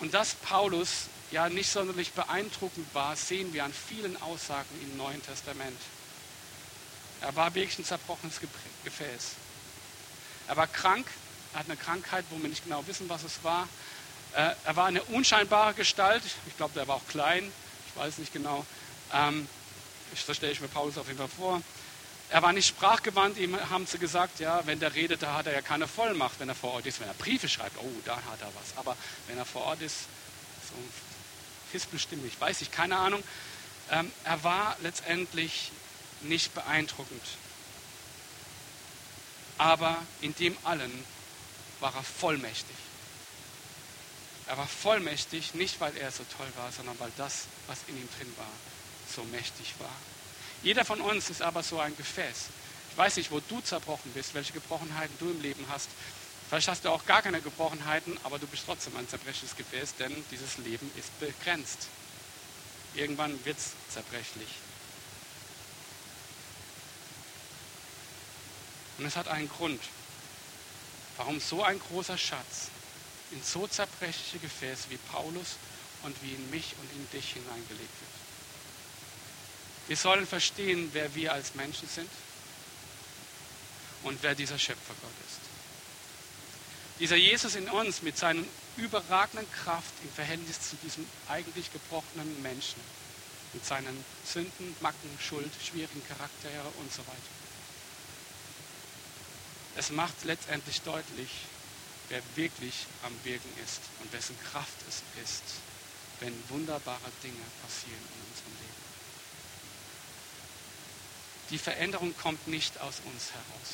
Und 0.00 0.14
dass 0.14 0.34
Paulus 0.34 1.06
ja 1.30 1.48
nicht 1.48 1.70
sonderlich 1.70 2.12
beeindruckend 2.12 2.86
war, 2.94 3.14
sehen 3.16 3.52
wir 3.52 3.64
an 3.64 3.72
vielen 3.72 4.20
Aussagen 4.22 4.68
im 4.82 4.96
Neuen 4.96 5.22
Testament. 5.22 5.78
Er 7.20 7.36
war 7.36 7.54
wirklich 7.54 7.78
ein 7.78 7.84
zerbrochenes 7.84 8.40
Gefäß. 8.84 9.32
Er 10.48 10.56
war 10.56 10.66
krank, 10.66 11.06
er 11.52 11.60
hat 11.60 11.66
eine 11.66 11.76
Krankheit, 11.76 12.24
wo 12.30 12.40
wir 12.40 12.48
nicht 12.48 12.64
genau 12.64 12.86
wissen, 12.86 13.08
was 13.08 13.24
es 13.24 13.44
war. 13.44 13.68
Äh, 14.34 14.54
er 14.64 14.76
war 14.76 14.86
eine 14.86 15.02
unscheinbare 15.04 15.74
Gestalt. 15.74 16.22
Ich 16.46 16.56
glaube, 16.56 16.80
er 16.80 16.88
war 16.88 16.96
auch 16.96 17.08
klein. 17.08 17.52
Ich 17.88 18.00
weiß 18.00 18.18
nicht 18.18 18.32
genau. 18.32 18.64
Ähm, 19.12 19.48
das 20.26 20.36
stelle 20.36 20.52
ich 20.52 20.60
mir 20.60 20.68
Paulus 20.68 20.96
auf 20.96 21.06
jeden 21.06 21.18
Fall 21.18 21.28
vor. 21.28 21.62
Er 22.30 22.42
war 22.42 22.52
nicht 22.52 22.68
sprachgewandt, 22.68 23.38
ihm 23.38 23.58
haben 23.70 23.86
sie 23.86 23.98
gesagt, 23.98 24.38
ja, 24.38 24.64
wenn 24.64 24.78
der 24.78 24.94
redet, 24.94 25.22
da 25.22 25.34
hat 25.34 25.46
er 25.46 25.52
ja 25.52 25.62
keine 25.62 25.88
Vollmacht, 25.88 26.38
wenn 26.38 26.48
er 26.48 26.54
vor 26.54 26.74
Ort 26.74 26.86
ist. 26.86 27.00
Wenn 27.00 27.08
er 27.08 27.14
Briefe 27.14 27.48
schreibt, 27.48 27.76
oh, 27.78 27.92
da 28.04 28.14
hat 28.16 28.40
er 28.40 28.46
was. 28.54 28.76
Aber 28.76 28.96
wenn 29.26 29.36
er 29.36 29.44
vor 29.44 29.62
Ort 29.62 29.82
ist, 29.82 30.02
so 30.68 30.74
Hispelstimme, 31.72 32.24
ich 32.28 32.40
weiß 32.40 32.60
nicht, 32.60 32.70
keine 32.70 32.96
Ahnung. 32.96 33.22
Ähm, 33.90 34.12
er 34.22 34.44
war 34.44 34.76
letztendlich 34.82 35.72
nicht 36.20 36.54
beeindruckend. 36.54 37.22
Aber 39.58 39.96
in 40.20 40.34
dem 40.36 40.56
allen 40.62 41.04
war 41.80 41.94
er 41.96 42.04
vollmächtig. 42.04 42.76
Er 44.46 44.56
war 44.56 44.68
vollmächtig, 44.68 45.54
nicht 45.54 45.80
weil 45.80 45.96
er 45.96 46.12
so 46.12 46.24
toll 46.36 46.48
war, 46.56 46.70
sondern 46.70 46.98
weil 47.00 47.10
das, 47.16 47.46
was 47.66 47.78
in 47.88 47.96
ihm 47.96 48.08
drin 48.18 48.32
war, 48.36 48.50
so 49.14 49.24
mächtig 49.24 49.74
war. 49.80 49.94
Jeder 50.62 50.84
von 50.84 51.00
uns 51.00 51.30
ist 51.30 51.40
aber 51.42 51.62
so 51.62 51.78
ein 51.78 51.96
Gefäß. 51.96 52.48
Ich 52.90 52.96
weiß 52.98 53.16
nicht, 53.16 53.30
wo 53.30 53.40
du 53.40 53.60
zerbrochen 53.60 54.12
bist, 54.12 54.34
welche 54.34 54.52
Gebrochenheiten 54.52 55.16
du 55.18 55.30
im 55.30 55.40
Leben 55.40 55.64
hast. 55.70 55.88
Vielleicht 56.48 56.68
hast 56.68 56.84
du 56.84 56.90
auch 56.90 57.06
gar 57.06 57.22
keine 57.22 57.40
Gebrochenheiten, 57.40 58.18
aber 58.24 58.38
du 58.38 58.46
bist 58.46 58.64
trotzdem 58.66 58.96
ein 58.96 59.08
zerbrechliches 59.08 59.56
Gefäß, 59.56 59.94
denn 59.96 60.12
dieses 60.30 60.58
Leben 60.58 60.90
ist 60.96 61.18
begrenzt. 61.20 61.86
Irgendwann 62.94 63.42
wird 63.44 63.56
es 63.56 63.72
zerbrechlich. 63.88 64.48
Und 68.98 69.06
es 69.06 69.16
hat 69.16 69.28
einen 69.28 69.48
Grund, 69.48 69.80
warum 71.16 71.40
so 71.40 71.62
ein 71.62 71.78
großer 71.78 72.18
Schatz 72.18 72.68
in 73.30 73.42
so 73.42 73.66
zerbrechliche 73.66 74.38
Gefäße 74.40 74.90
wie 74.90 74.98
Paulus 75.10 75.56
und 76.02 76.14
wie 76.22 76.34
in 76.34 76.50
mich 76.50 76.74
und 76.80 76.92
in 76.92 77.10
dich 77.10 77.32
hineingelegt 77.32 77.78
wird. 77.78 78.09
Wir 79.90 79.96
sollen 79.96 80.24
verstehen, 80.24 80.88
wer 80.92 81.12
wir 81.16 81.32
als 81.32 81.56
Menschen 81.56 81.88
sind 81.88 82.08
und 84.04 84.22
wer 84.22 84.36
dieser 84.36 84.56
Schöpfer 84.56 84.94
Gott 85.02 85.10
ist. 85.26 85.40
Dieser 87.00 87.16
Jesus 87.16 87.56
in 87.56 87.68
uns 87.68 88.00
mit 88.00 88.16
seiner 88.16 88.44
überragenden 88.76 89.50
Kraft 89.50 89.92
im 90.04 90.10
Verhältnis 90.12 90.60
zu 90.60 90.76
diesem 90.76 91.04
eigentlich 91.28 91.72
gebrochenen 91.72 92.40
Menschen, 92.40 92.80
mit 93.52 93.66
seinen 93.66 94.04
Sünden, 94.24 94.76
Macken, 94.78 95.10
Schuld, 95.18 95.50
schwierigen 95.60 96.06
Charakter 96.06 96.50
und 96.78 96.92
so 96.92 97.00
weiter. 97.00 97.34
Es 99.74 99.90
macht 99.90 100.22
letztendlich 100.22 100.82
deutlich, 100.82 101.30
wer 102.10 102.22
wirklich 102.36 102.86
am 103.02 103.24
Wirken 103.24 103.52
ist 103.64 103.80
und 104.00 104.12
wessen 104.12 104.38
Kraft 104.52 104.76
es 104.88 105.02
ist, 105.24 105.42
wenn 106.20 106.48
wunderbare 106.48 107.10
Dinge 107.24 107.42
passieren 107.64 107.98
in 107.98 108.30
unserem 108.30 108.52
Leben. 108.60 108.89
Die 111.50 111.58
Veränderung 111.58 112.16
kommt 112.16 112.46
nicht 112.46 112.78
aus 112.80 113.00
uns 113.04 113.32
heraus. 113.32 113.70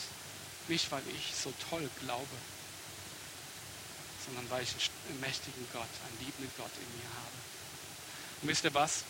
Nicht, 0.68 0.90
weil 0.90 1.02
ich 1.08 1.34
so 1.36 1.52
toll 1.70 1.88
glaube, 2.00 2.36
sondern 4.26 4.50
weil 4.50 4.62
ich 4.62 4.90
einen 5.08 5.20
mächtigen 5.20 5.66
Gott, 5.72 5.88
einen 6.08 6.26
liebenden 6.26 6.50
Gott 6.56 6.70
in 6.74 6.98
mir 6.98 7.08
habe. 7.08 7.36
Und 8.42 8.48
wisst 8.48 8.64
ihr 8.64 8.74
was? 8.74 9.04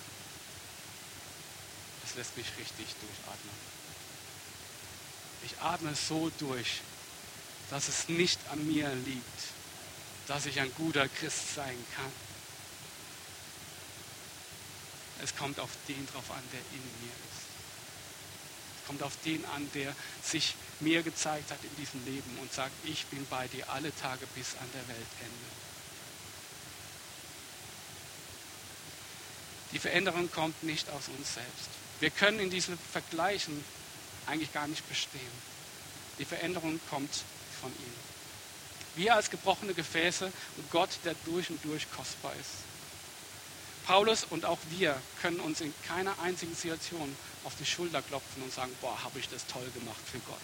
Das 2.02 2.14
lässt 2.16 2.36
mich 2.36 2.46
richtig 2.58 2.86
durchatmen. 3.00 3.54
Ich 5.44 5.58
atme 5.60 5.94
so 5.94 6.30
durch, 6.38 6.80
dass 7.70 7.88
es 7.88 8.08
nicht 8.08 8.38
an 8.50 8.66
mir 8.66 8.92
liegt, 8.94 9.40
dass 10.26 10.46
ich 10.46 10.60
ein 10.60 10.72
guter 10.74 11.08
Christ 11.08 11.54
sein 11.54 11.84
kann. 11.94 12.12
Es 15.22 15.34
kommt 15.34 15.58
auf 15.60 15.70
den 15.88 16.06
drauf 16.08 16.30
an, 16.30 16.42
der 16.52 16.60
in 16.60 16.82
mir 17.02 17.12
ist. 17.12 17.35
Kommt 18.86 19.02
auf 19.02 19.12
den 19.24 19.44
an, 19.46 19.68
der 19.74 19.94
sich 20.22 20.54
mir 20.80 21.02
gezeigt 21.02 21.50
hat 21.50 21.58
in 21.62 21.76
diesem 21.76 22.04
Leben 22.04 22.38
und 22.40 22.52
sagt, 22.52 22.72
ich 22.84 23.06
bin 23.06 23.26
bei 23.28 23.48
dir 23.48 23.68
alle 23.70 23.94
Tage 23.96 24.26
bis 24.34 24.54
an 24.60 24.68
der 24.74 24.86
Weltende. 24.88 25.46
Die 29.72 29.78
Veränderung 29.78 30.30
kommt 30.30 30.62
nicht 30.62 30.88
aus 30.90 31.08
uns 31.08 31.34
selbst. 31.34 31.68
Wir 32.00 32.10
können 32.10 32.40
in 32.40 32.50
diesen 32.50 32.78
Vergleichen 32.78 33.64
eigentlich 34.26 34.52
gar 34.52 34.66
nicht 34.68 34.88
bestehen. 34.88 35.20
Die 36.18 36.24
Veränderung 36.24 36.80
kommt 36.88 37.12
von 37.60 37.70
ihm. 37.70 37.94
Wir 38.96 39.14
als 39.14 39.30
gebrochene 39.30 39.74
Gefäße 39.74 40.32
und 40.56 40.70
Gott, 40.70 40.90
der 41.04 41.14
durch 41.24 41.50
und 41.50 41.62
durch 41.64 41.90
kostbar 41.90 42.32
ist. 42.40 42.75
Paulus 43.86 44.24
und 44.24 44.44
auch 44.44 44.58
wir 44.70 45.00
können 45.22 45.38
uns 45.38 45.60
in 45.60 45.72
keiner 45.86 46.18
einzigen 46.18 46.54
Situation 46.54 47.14
auf 47.44 47.54
die 47.56 47.64
Schulter 47.64 48.02
klopfen 48.02 48.42
und 48.42 48.52
sagen, 48.52 48.72
boah, 48.80 49.00
habe 49.04 49.18
ich 49.20 49.28
das 49.28 49.46
toll 49.46 49.70
gemacht 49.74 50.00
für 50.04 50.18
Gott. 50.20 50.36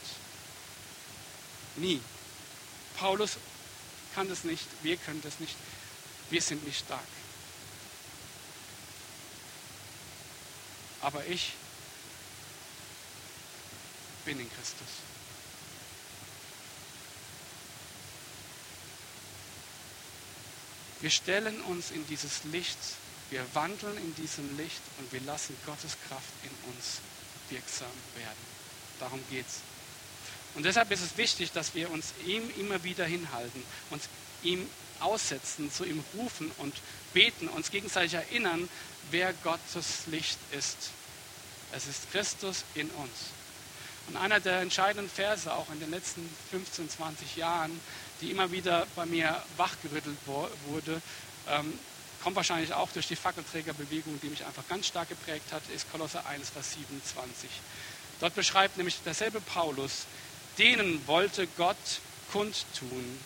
Nie. 1.77 2.01
Paulus 2.97 3.39
kann 4.15 4.29
das 4.29 4.45
nicht, 4.45 4.65
wir 4.83 4.97
können 4.97 5.21
das 5.23 5.41
nicht, 5.41 5.57
wir 6.31 6.41
sind 6.41 6.65
nicht 6.65 6.79
stark. 6.79 7.01
Aber 11.01 11.27
ich 11.27 11.55
bin 14.25 14.39
in 14.39 14.49
Christus. 14.49 14.89
Wir 21.01 21.11
stellen 21.11 21.61
uns 21.63 21.91
in 21.91 22.07
dieses 22.07 22.45
Licht, 22.45 22.79
wir 23.33 23.45
wandeln 23.55 23.97
in 23.97 24.15
diesem 24.15 24.57
Licht 24.57 24.81
und 24.99 25.13
wir 25.13 25.21
lassen 25.23 25.57
Gottes 25.67 25.97
Kraft 26.09 26.33
in 26.45 26.73
uns 26.73 27.01
wirksam 27.49 27.91
werden. 28.17 28.53
Darum 29.01 29.21
geht 29.31 29.47
es. 29.47 29.61
Und 30.55 30.65
deshalb 30.65 30.91
ist 30.91 31.03
es 31.03 31.17
wichtig, 31.17 31.51
dass 31.53 31.75
wir 31.75 31.91
uns 31.91 32.13
ihm 32.27 32.43
immer 32.59 32.85
wieder 32.85 33.07
hinhalten, 33.07 33.63
uns 33.91 34.05
ihm 34.43 34.69
aussetzen, 35.01 35.73
zu 35.73 35.85
ihm 35.85 36.05
rufen 36.15 36.51
und 36.59 36.75
beten, 37.15 37.49
uns 37.49 37.71
gegenseitig 37.71 38.15
erinnern, 38.15 38.69
wer 39.11 39.33
Gottes 39.43 40.07
Licht 40.07 40.39
ist. 40.53 40.91
Es 41.73 41.87
ist 41.87 42.13
Christus 42.13 42.65
in 42.75 42.91
uns. 42.91 43.11
Und 44.09 44.17
einer 44.17 44.41
der 44.41 44.61
entscheidenden 44.61 45.09
Verse 45.09 45.53
auch 45.53 45.71
in 45.73 45.81
den 45.81 45.91
letzten 45.91 46.29
15, 46.51 46.91
20 46.91 47.37
Jahren 47.37 47.81
die 48.23 48.31
immer 48.31 48.51
wieder 48.53 48.87
bei 48.95 49.05
mir 49.05 49.43
wachgerüttelt 49.57 50.17
wurde, 50.27 51.03
ähm, 51.49 51.79
kommt 52.23 52.37
wahrscheinlich 52.37 52.73
auch 52.73 52.91
durch 52.93 53.09
die 53.09 53.17
Fackelträgerbewegung, 53.17 54.21
die 54.23 54.29
mich 54.29 54.45
einfach 54.45 54.67
ganz 54.69 54.87
stark 54.87 55.09
geprägt 55.09 55.53
hat, 55.53 55.63
ist 55.75 55.91
Kolosser 55.91 56.25
1, 56.27 56.51
Vers 56.51 56.75
27. 56.75 57.51
Dort 58.21 58.35
beschreibt 58.35 58.77
nämlich 58.77 59.01
derselbe 59.05 59.41
Paulus, 59.41 60.07
denen 60.59 61.07
wollte 61.07 61.47
Gott 61.57 61.77
kundtun, 62.31 63.19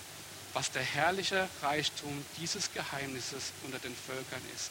was 0.54 0.70
der 0.70 0.82
herrliche 0.82 1.48
Reichtum 1.60 2.24
dieses 2.38 2.72
Geheimnisses 2.72 3.52
unter 3.64 3.78
den 3.78 3.94
Völkern 3.94 4.42
ist, 4.54 4.70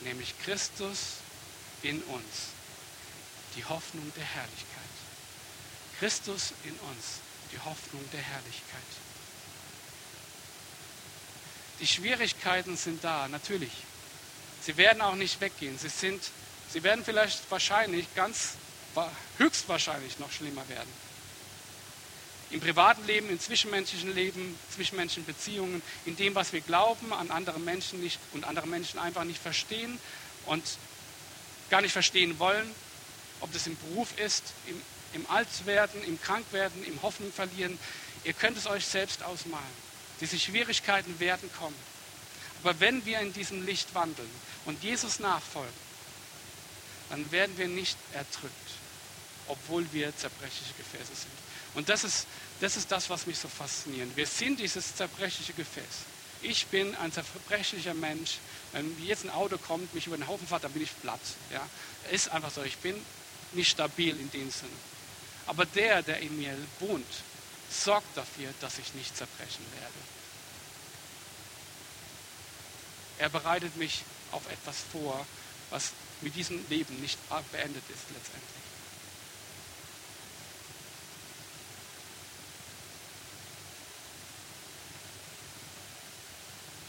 nämlich 0.00 0.34
Christus 0.42 1.18
in 1.82 2.00
uns, 2.04 2.52
die 3.56 3.64
Hoffnung 3.64 4.10
der 4.16 4.24
Herrlichkeit. 4.24 4.82
Christus 5.98 6.54
in 6.64 6.72
uns, 6.72 7.20
die 7.52 7.58
Hoffnung 7.58 8.02
der 8.12 8.22
Herrlichkeit. 8.22 9.11
Die 11.82 11.88
Schwierigkeiten 11.88 12.76
sind 12.76 13.02
da, 13.02 13.26
natürlich. 13.26 13.72
Sie 14.64 14.76
werden 14.76 15.02
auch 15.02 15.16
nicht 15.16 15.40
weggehen. 15.40 15.76
Sie, 15.76 15.88
sind, 15.88 16.22
sie 16.72 16.84
werden 16.84 17.04
vielleicht 17.04 17.50
wahrscheinlich, 17.50 18.06
ganz 18.14 18.52
höchstwahrscheinlich 19.38 20.20
noch 20.20 20.30
schlimmer 20.30 20.68
werden. 20.68 20.88
Im 22.50 22.60
privaten 22.60 23.04
Leben, 23.04 23.28
im 23.30 23.40
zwischenmenschlichen 23.40 24.14
Leben, 24.14 24.56
zwischenmenschlichen 24.72 25.26
Beziehungen, 25.26 25.82
in 26.04 26.14
dem, 26.14 26.36
was 26.36 26.52
wir 26.52 26.60
glauben, 26.60 27.12
an 27.12 27.32
andere 27.32 27.58
Menschen 27.58 28.00
nicht 28.00 28.20
und 28.32 28.44
andere 28.44 28.68
Menschen 28.68 29.00
einfach 29.00 29.24
nicht 29.24 29.42
verstehen 29.42 29.98
und 30.46 30.62
gar 31.68 31.80
nicht 31.80 31.92
verstehen 31.92 32.38
wollen, 32.38 32.70
ob 33.40 33.52
das 33.52 33.66
im 33.66 33.76
Beruf 33.76 34.16
ist, 34.20 34.44
im, 34.68 34.80
im 35.14 35.28
Altwerden, 35.28 36.04
im 36.04 36.20
Krankwerden, 36.20 36.84
im 36.84 37.02
Hoffnung 37.02 37.32
verlieren. 37.32 37.76
Ihr 38.22 38.34
könnt 38.34 38.56
es 38.56 38.68
euch 38.68 38.86
selbst 38.86 39.24
ausmalen. 39.24 39.91
Diese 40.22 40.38
Schwierigkeiten 40.38 41.18
werden 41.18 41.50
kommen. 41.58 41.74
Aber 42.62 42.78
wenn 42.78 43.04
wir 43.04 43.18
in 43.18 43.32
diesem 43.32 43.66
Licht 43.66 43.92
wandeln 43.92 44.30
und 44.66 44.80
Jesus 44.84 45.18
nachfolgen, 45.18 45.74
dann 47.10 47.30
werden 47.32 47.58
wir 47.58 47.66
nicht 47.66 47.98
erdrückt, 48.12 48.70
obwohl 49.48 49.84
wir 49.92 50.16
zerbrechliche 50.16 50.74
Gefäße 50.74 51.12
sind. 51.12 51.32
Und 51.74 51.88
das 51.88 52.04
ist, 52.04 52.26
das 52.60 52.76
ist 52.76 52.92
das, 52.92 53.10
was 53.10 53.26
mich 53.26 53.36
so 53.36 53.48
fasziniert. 53.48 54.14
Wir 54.14 54.26
sind 54.26 54.60
dieses 54.60 54.94
zerbrechliche 54.94 55.54
Gefäß. 55.54 56.06
Ich 56.40 56.66
bin 56.68 56.94
ein 56.96 57.12
zerbrechlicher 57.12 57.94
Mensch. 57.94 58.38
Wenn 58.70 59.04
jetzt 59.04 59.24
ein 59.24 59.30
Auto 59.30 59.58
kommt, 59.58 59.92
mich 59.92 60.06
über 60.06 60.16
den 60.16 60.28
Haufen 60.28 60.46
fährt, 60.46 60.62
dann 60.62 60.72
bin 60.72 60.82
ich 60.82 61.00
platt. 61.00 61.20
Ja? 61.52 61.66
Ist 62.12 62.28
einfach 62.30 62.52
so. 62.52 62.62
Ich 62.62 62.76
bin 62.78 62.94
nicht 63.54 63.70
stabil 63.70 64.16
in 64.16 64.30
dem 64.30 64.50
Sinne. 64.52 64.70
Aber 65.46 65.66
der, 65.66 66.02
der 66.02 66.20
in 66.20 66.38
mir 66.38 66.56
wohnt, 66.78 67.06
sorgt 67.72 68.16
dafür, 68.16 68.52
dass 68.60 68.78
ich 68.78 68.94
nicht 68.94 69.16
zerbrechen 69.16 69.64
werde. 69.80 69.94
Er 73.18 73.28
bereitet 73.28 73.76
mich 73.76 74.02
auf 74.32 74.50
etwas 74.50 74.76
vor, 74.92 75.26
was 75.70 75.92
mit 76.20 76.34
diesem 76.34 76.64
Leben 76.68 77.00
nicht 77.00 77.18
beendet 77.50 77.84
ist 77.88 78.10
letztendlich. 78.14 78.62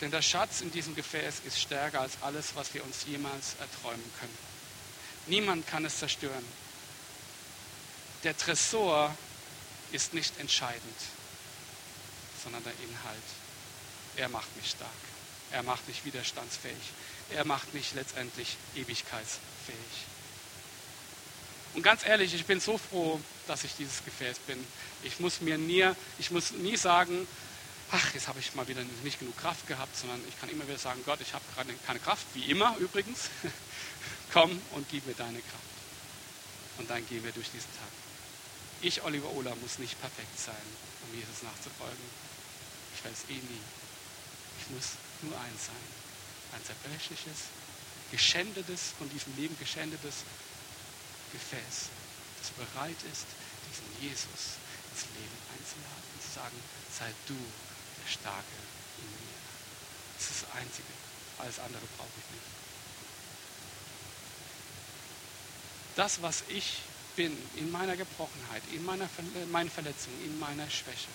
Denn 0.01 0.11
der 0.11 0.21
Schatz 0.21 0.61
in 0.61 0.71
diesem 0.71 0.95
Gefäß 0.95 1.35
ist 1.45 1.59
stärker 1.59 2.01
als 2.01 2.21
alles, 2.21 2.55
was 2.55 2.73
wir 2.73 2.83
uns 2.83 3.05
jemals 3.05 3.55
erträumen 3.59 4.11
können. 4.19 4.37
Niemand 5.27 5.65
kann 5.67 5.85
es 5.85 5.99
zerstören. 5.99 6.45
Der 8.23 8.35
Tresor 8.35 9.15
ist 9.93 10.13
nicht 10.13 10.39
entscheidend, 10.39 10.97
sondern 12.43 12.63
der 12.63 12.73
Inhalt. 12.83 13.23
Er 14.17 14.29
macht 14.29 14.55
mich 14.57 14.69
stark. 14.71 14.89
Er 15.51 15.63
macht 15.63 15.87
mich 15.87 16.03
widerstandsfähig. 16.03 16.75
Er 17.29 17.45
macht 17.45 17.73
mich 17.73 17.93
letztendlich 17.93 18.57
ewigkeitsfähig. 18.75 19.77
Und 21.75 21.83
ganz 21.83 22.05
ehrlich, 22.05 22.33
ich 22.33 22.45
bin 22.45 22.59
so 22.59 22.77
froh, 22.77 23.19
dass 23.47 23.63
ich 23.63 23.75
dieses 23.75 24.03
Gefäß 24.03 24.39
bin. 24.39 24.63
Ich 25.03 25.19
muss 25.19 25.41
mir 25.41 25.57
nie, 25.57 25.89
ich 26.19 26.31
muss 26.31 26.51
nie 26.51 26.77
sagen, 26.77 27.27
ach, 27.91 28.13
jetzt 28.13 28.27
habe 28.27 28.39
ich 28.39 28.53
mal 28.55 28.67
wieder 28.67 28.83
nicht 29.03 29.19
genug 29.19 29.37
Kraft 29.37 29.67
gehabt, 29.67 29.95
sondern 29.95 30.19
ich 30.27 30.39
kann 30.39 30.49
immer 30.49 30.67
wieder 30.67 30.77
sagen, 30.77 31.01
Gott, 31.05 31.21
ich 31.21 31.33
habe 31.33 31.43
gerade 31.55 31.73
keine 31.85 31.99
Kraft, 31.99 32.25
wie 32.33 32.45
immer 32.51 32.75
übrigens. 32.77 33.29
Komm 34.33 34.59
und 34.71 34.87
gib 34.89 35.05
mir 35.07 35.13
deine 35.13 35.39
Kraft. 35.39 35.63
Und 36.77 36.89
dann 36.89 37.07
gehen 37.07 37.23
wir 37.23 37.31
durch 37.31 37.49
diesen 37.51 37.69
Tag. 37.77 38.02
Ich, 38.83 39.01
Oliver 39.01 39.31
Ola, 39.31 39.55
muss 39.63 39.79
nicht 39.79 39.95
perfekt 40.01 40.37
sein, 40.37 40.67
um 41.07 41.15
Jesus 41.15 41.41
nachzufolgen. 41.41 42.03
Ich 42.93 43.05
weiß 43.05 43.31
eh 43.31 43.39
nie. 43.39 43.63
Ich 44.59 44.69
muss 44.75 44.99
nur 45.21 45.39
eins 45.39 45.71
sein. 45.71 45.87
Ein 46.51 46.63
zerbrechliches, 46.67 47.47
geschändetes, 48.11 48.91
von 48.99 49.09
diesem 49.09 49.33
Leben 49.37 49.57
geschändetes 49.57 50.27
Gefäß, 51.31 51.87
das 52.43 52.51
bereit 52.59 52.99
ist, 53.07 53.25
diesen 53.71 53.87
Jesus 54.03 54.59
ins 54.91 55.07
Leben 55.15 55.37
einzuladen 55.55 56.03
und 56.13 56.21
zu 56.21 56.31
sagen, 56.35 56.59
sei 56.91 57.07
du 57.31 57.39
der 57.39 58.11
Starke 58.11 58.59
in 58.99 59.07
mir. 59.07 59.39
Das 60.19 60.27
ist 60.27 60.43
das 60.43 60.51
Einzige. 60.59 60.91
Alles 61.39 61.57
andere 61.57 61.87
brauche 61.95 62.19
ich 62.19 62.29
nicht. 62.35 62.51
Das, 65.95 66.21
was 66.21 66.43
ich 66.49 66.83
bin, 67.15 67.37
in 67.55 67.71
meiner 67.71 67.95
Gebrochenheit, 67.95 68.63
in 68.73 68.83
meiner 68.85 69.09
meinen 69.51 69.69
Verletzungen, 69.69 70.23
in 70.25 70.39
meiner 70.39 70.69
Schwäche, 70.69 71.09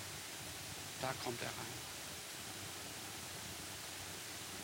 da 1.01 1.13
kommt 1.25 1.41
er 1.43 1.49
rein. 1.49 1.79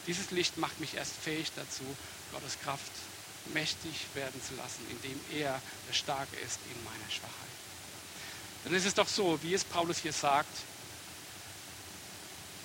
Dieses 0.06 0.30
Licht 0.30 0.58
macht 0.58 0.80
mich 0.80 0.94
erst 0.94 1.14
fähig 1.16 1.50
dazu, 1.56 1.84
Gottes 2.32 2.58
Kraft 2.62 2.92
mächtig 3.52 4.06
werden 4.14 4.40
zu 4.42 4.54
lassen, 4.54 4.86
indem 4.90 5.20
er 5.32 5.60
der 5.88 5.94
Starke 5.94 6.36
ist 6.36 6.58
in 6.74 6.84
meiner 6.84 7.10
Schwachheit. 7.10 7.32
Dann 8.64 8.74
ist 8.74 8.86
es 8.86 8.94
doch 8.94 9.08
so, 9.08 9.42
wie 9.42 9.54
es 9.54 9.64
Paulus 9.64 9.98
hier 9.98 10.12
sagt, 10.12 10.56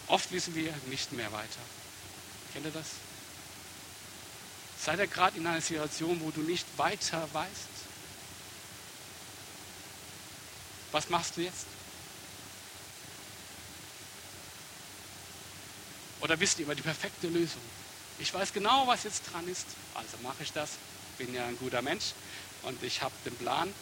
oft 0.08 0.32
wissen 0.32 0.56
wir 0.56 0.74
nicht 0.88 1.12
mehr 1.12 1.32
weiter. 1.32 1.62
Kennt 2.54 2.66
ihr 2.66 2.72
das? 2.72 2.88
Seid 4.82 5.00
ihr 5.00 5.08
gerade 5.08 5.38
in 5.38 5.46
einer 5.46 5.62
Situation, 5.62 6.22
wo 6.22 6.32
du 6.32 6.42
nicht 6.42 6.66
weiter 6.78 7.28
weißt? 7.34 7.79
Was 10.92 11.10
machst 11.10 11.38
du 11.38 11.42
jetzt? 11.42 11.66
Oder 16.22 16.40
wisst 16.40 16.60
ihr 16.60 16.66
über 16.66 16.76
die 16.76 16.82
perfekte 16.82 17.28
Lösung? 17.28 17.62
Ich 18.20 18.34
weiß 18.34 18.52
genau, 18.54 18.86
was 18.88 19.04
jetzt 19.04 19.24
dran 19.32 19.48
ist, 19.48 19.66
also 19.96 20.18
mache 20.24 20.44
ich 20.44 20.52
das. 20.52 20.72
Bin 21.18 21.34
ja 21.34 21.46
ein 21.46 21.58
guter 21.58 21.82
Mensch 21.82 22.14
und 22.64 22.82
ich 22.84 23.02
habe 23.02 23.14
den 23.26 23.36
Plan. 23.36 23.74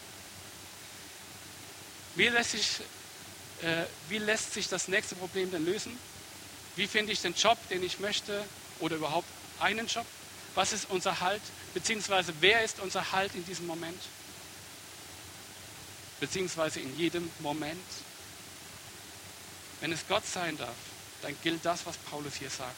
Wie 2.15 2.27
lässt, 2.27 2.51
sich, 2.51 2.79
äh, 3.61 3.85
wie 4.09 4.17
lässt 4.17 4.53
sich 4.53 4.67
das 4.67 4.87
nächste 4.87 5.15
Problem 5.15 5.51
denn 5.51 5.65
lösen? 5.65 5.97
Wie 6.75 6.87
finde 6.87 7.13
ich 7.13 7.21
den 7.21 7.33
Job, 7.33 7.57
den 7.69 7.83
ich 7.83 7.99
möchte 7.99 8.43
oder 8.79 8.95
überhaupt 8.95 9.27
einen 9.59 9.87
Job? 9.87 10.05
Was 10.55 10.73
ist 10.73 10.89
unser 10.89 11.19
Halt? 11.19 11.41
Beziehungsweise 11.73 12.33
wer 12.39 12.63
ist 12.63 12.79
unser 12.79 13.11
Halt 13.11 13.33
in 13.35 13.45
diesem 13.45 13.67
Moment? 13.67 14.01
Beziehungsweise 16.19 16.79
in 16.79 16.97
jedem 16.97 17.29
Moment? 17.39 17.83
Wenn 19.79 19.91
es 19.91 20.07
Gott 20.07 20.25
sein 20.25 20.57
darf, 20.57 20.75
dann 21.21 21.35
gilt 21.43 21.63
das, 21.63 21.85
was 21.85 21.97
Paulus 21.97 22.35
hier 22.35 22.49
sagt. 22.49 22.75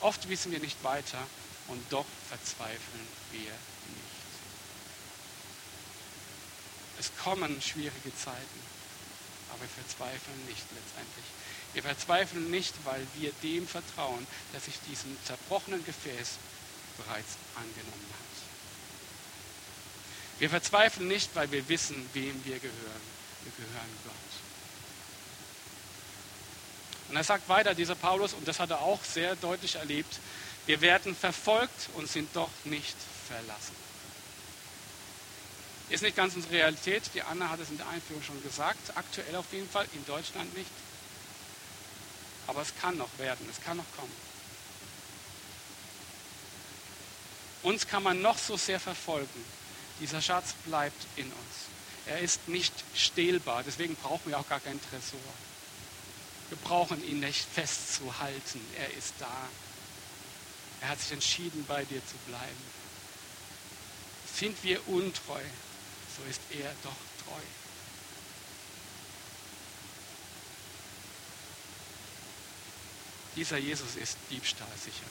Oft 0.00 0.28
wissen 0.28 0.52
wir 0.52 0.60
nicht 0.60 0.82
weiter 0.84 1.18
und 1.68 1.80
doch 1.90 2.06
verzweifeln 2.28 3.06
wir 3.30 3.40
nicht. 3.40 4.22
Es 6.98 7.10
kommen 7.22 7.60
schwierige 7.60 8.16
Zeiten, 8.16 8.60
aber 9.50 9.62
wir 9.62 9.68
verzweifeln 9.68 10.46
nicht 10.46 10.64
letztendlich. 10.74 11.24
Wir 11.72 11.82
verzweifeln 11.82 12.50
nicht, 12.50 12.74
weil 12.84 13.06
wir 13.16 13.32
dem 13.42 13.66
vertrauen, 13.66 14.26
dass 14.52 14.66
sich 14.66 14.78
diesem 14.88 15.16
zerbrochenen 15.24 15.84
Gefäß 15.84 16.38
bereits 16.98 17.36
angenommen 17.56 18.10
hat. 18.10 18.31
Wir 20.42 20.50
verzweifeln 20.50 21.06
nicht, 21.06 21.30
weil 21.36 21.52
wir 21.52 21.68
wissen, 21.68 21.94
wem 22.14 22.44
wir 22.44 22.58
gehören. 22.58 23.02
Wir 23.44 23.52
gehören 23.64 23.98
Gott. 24.02 24.12
Und 27.08 27.14
er 27.14 27.22
sagt 27.22 27.48
weiter, 27.48 27.76
dieser 27.76 27.94
Paulus, 27.94 28.32
und 28.32 28.48
das 28.48 28.58
hat 28.58 28.70
er 28.70 28.80
auch 28.80 29.04
sehr 29.04 29.36
deutlich 29.36 29.76
erlebt, 29.76 30.18
wir 30.66 30.80
werden 30.80 31.14
verfolgt 31.14 31.90
und 31.94 32.08
sind 32.08 32.34
doch 32.34 32.50
nicht 32.64 32.96
verlassen. 33.28 33.76
Ist 35.90 36.02
nicht 36.02 36.16
ganz 36.16 36.34
unsere 36.34 36.54
Realität. 36.54 37.04
Die 37.14 37.22
Anna 37.22 37.48
hat 37.48 37.60
es 37.60 37.70
in 37.70 37.76
der 37.76 37.88
Einführung 37.90 38.24
schon 38.24 38.42
gesagt. 38.42 38.96
Aktuell 38.96 39.36
auf 39.36 39.46
jeden 39.52 39.70
Fall, 39.70 39.86
in 39.92 40.04
Deutschland 40.06 40.52
nicht. 40.56 40.72
Aber 42.48 42.62
es 42.62 42.74
kann 42.80 42.96
noch 42.96 43.16
werden, 43.18 43.46
es 43.48 43.60
kann 43.64 43.76
noch 43.76 43.92
kommen. 43.96 44.16
Uns 47.62 47.86
kann 47.86 48.02
man 48.02 48.20
noch 48.20 48.38
so 48.38 48.56
sehr 48.56 48.80
verfolgen. 48.80 49.61
Dieser 50.02 50.20
Schatz 50.20 50.54
bleibt 50.66 51.06
in 51.14 51.26
uns. 51.26 51.54
Er 52.06 52.18
ist 52.18 52.48
nicht 52.48 52.72
stehlbar, 52.92 53.62
deswegen 53.64 53.94
brauchen 53.94 54.30
wir 54.30 54.38
auch 54.40 54.48
gar 54.48 54.58
keinen 54.58 54.80
Tresor. 54.90 55.20
Wir 56.48 56.58
brauchen 56.58 57.02
ihn 57.04 57.20
nicht 57.20 57.46
festzuhalten. 57.54 58.60
Er 58.78 58.92
ist 58.94 59.14
da. 59.20 59.48
Er 60.80 60.88
hat 60.88 61.00
sich 61.00 61.12
entschieden, 61.12 61.64
bei 61.68 61.84
dir 61.84 62.04
zu 62.04 62.16
bleiben. 62.26 62.62
Sind 64.34 64.64
wir 64.64 64.88
untreu, 64.88 65.40
so 66.16 66.28
ist 66.28 66.40
er 66.50 66.74
doch 66.82 66.90
treu. 67.24 67.40
Dieser 73.36 73.58
Jesus 73.58 73.94
ist 73.94 74.18
diebstahlsicher. 74.30 75.06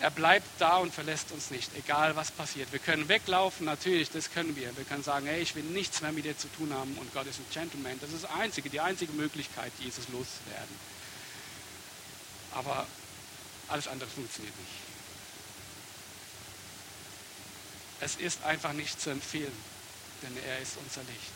Er 0.00 0.10
bleibt 0.10 0.48
da 0.58 0.78
und 0.78 0.92
verlässt 0.92 1.30
uns 1.30 1.50
nicht, 1.50 1.70
egal 1.76 2.16
was 2.16 2.32
passiert. 2.32 2.72
Wir 2.72 2.80
können 2.80 3.08
weglaufen, 3.08 3.66
natürlich, 3.66 4.10
das 4.10 4.32
können 4.32 4.56
wir. 4.56 4.76
Wir 4.76 4.84
können 4.84 5.04
sagen, 5.04 5.26
hey, 5.26 5.40
ich 5.40 5.54
will 5.54 5.62
nichts 5.62 6.00
mehr 6.00 6.10
mit 6.10 6.24
dir 6.24 6.36
zu 6.36 6.48
tun 6.48 6.72
haben 6.74 6.96
und 6.98 7.12
Gott 7.14 7.26
ist 7.26 7.38
ein 7.38 7.46
Gentleman. 7.52 7.98
Das 8.00 8.12
ist 8.12 8.24
einzige, 8.24 8.68
die 8.68 8.80
einzige 8.80 9.12
Möglichkeit, 9.12 9.72
Jesus 9.78 10.08
loszuwerden. 10.08 10.76
Aber 12.54 12.86
alles 13.68 13.86
andere 13.86 14.08
funktioniert 14.10 14.54
nicht. 14.58 14.72
Es 18.00 18.16
ist 18.16 18.42
einfach 18.42 18.72
nicht 18.72 19.00
zu 19.00 19.10
empfehlen, 19.10 19.56
denn 20.22 20.36
er 20.44 20.58
ist 20.58 20.76
unser 20.84 21.02
Licht. 21.02 21.32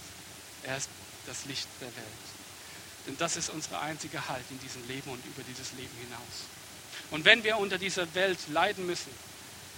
Er 0.64 0.76
ist 0.76 0.88
das 1.26 1.44
Licht 1.44 1.68
der 1.80 1.94
Welt. 1.94 2.26
Denn 3.06 3.16
das 3.18 3.36
ist 3.36 3.50
unsere 3.50 3.78
einzige 3.78 4.28
Halt 4.28 4.44
in 4.50 4.58
diesem 4.58 4.86
Leben 4.88 5.10
und 5.10 5.24
über 5.24 5.42
dieses 5.44 5.72
Leben 5.72 5.96
hinaus. 6.00 6.55
Und 7.10 7.24
wenn 7.24 7.44
wir 7.44 7.58
unter 7.58 7.78
dieser 7.78 8.12
Welt 8.14 8.38
leiden 8.48 8.86
müssen, 8.86 9.10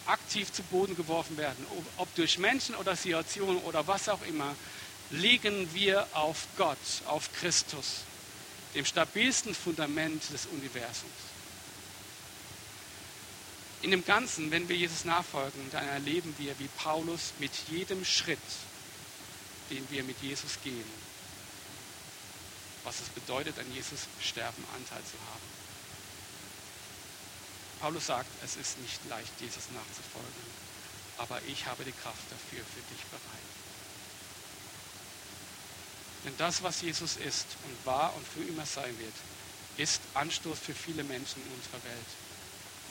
aktiv 0.06 0.52
zu 0.52 0.62
Boden 0.64 0.96
geworfen 0.96 1.36
werden, 1.36 1.66
ob 1.98 2.14
durch 2.14 2.38
Menschen 2.38 2.74
oder 2.74 2.96
Situationen 2.96 3.58
oder 3.62 3.86
was 3.86 4.08
auch 4.08 4.22
immer, 4.22 4.54
liegen 5.10 5.72
wir 5.74 6.06
auf 6.12 6.46
Gott, 6.56 6.78
auf 7.06 7.32
Christus, 7.34 8.02
dem 8.74 8.84
stabilsten 8.84 9.54
Fundament 9.54 10.22
des 10.32 10.46
Universums. 10.46 11.12
In 13.80 13.90
dem 13.92 14.04
Ganzen, 14.04 14.50
wenn 14.50 14.68
wir 14.68 14.76
Jesus 14.76 15.04
nachfolgen, 15.04 15.70
dann 15.70 15.86
erleben 15.86 16.34
wir 16.38 16.58
wie 16.58 16.68
Paulus 16.78 17.32
mit 17.38 17.52
jedem 17.70 18.04
Schritt, 18.04 18.38
den 19.70 19.88
wir 19.90 20.02
mit 20.02 20.20
Jesus 20.20 20.58
gehen, 20.64 20.90
was 22.82 23.00
es 23.00 23.08
bedeutet, 23.10 23.58
an 23.58 23.72
Jesus 23.72 24.00
Sterben 24.20 24.64
Anteil 24.74 25.02
zu 25.04 25.16
haben. 25.30 25.57
Paulus 27.80 28.06
sagt, 28.06 28.30
es 28.44 28.56
ist 28.56 28.78
nicht 28.78 29.00
leicht, 29.08 29.32
Jesus 29.40 29.64
nachzufolgen, 29.72 30.42
aber 31.18 31.40
ich 31.46 31.66
habe 31.66 31.84
die 31.84 31.92
Kraft 31.92 32.24
dafür 32.30 32.64
für 32.64 32.82
dich 32.92 33.04
bereit. 33.06 33.48
Denn 36.24 36.34
das, 36.36 36.62
was 36.62 36.82
Jesus 36.82 37.16
ist 37.16 37.46
und 37.64 37.86
war 37.86 38.14
und 38.16 38.26
für 38.26 38.42
immer 38.42 38.66
sein 38.66 38.98
wird, 38.98 39.14
ist 39.76 40.00
Anstoß 40.14 40.58
für 40.58 40.74
viele 40.74 41.04
Menschen 41.04 41.40
in 41.46 41.52
unserer 41.52 41.82
Welt. 41.84 42.10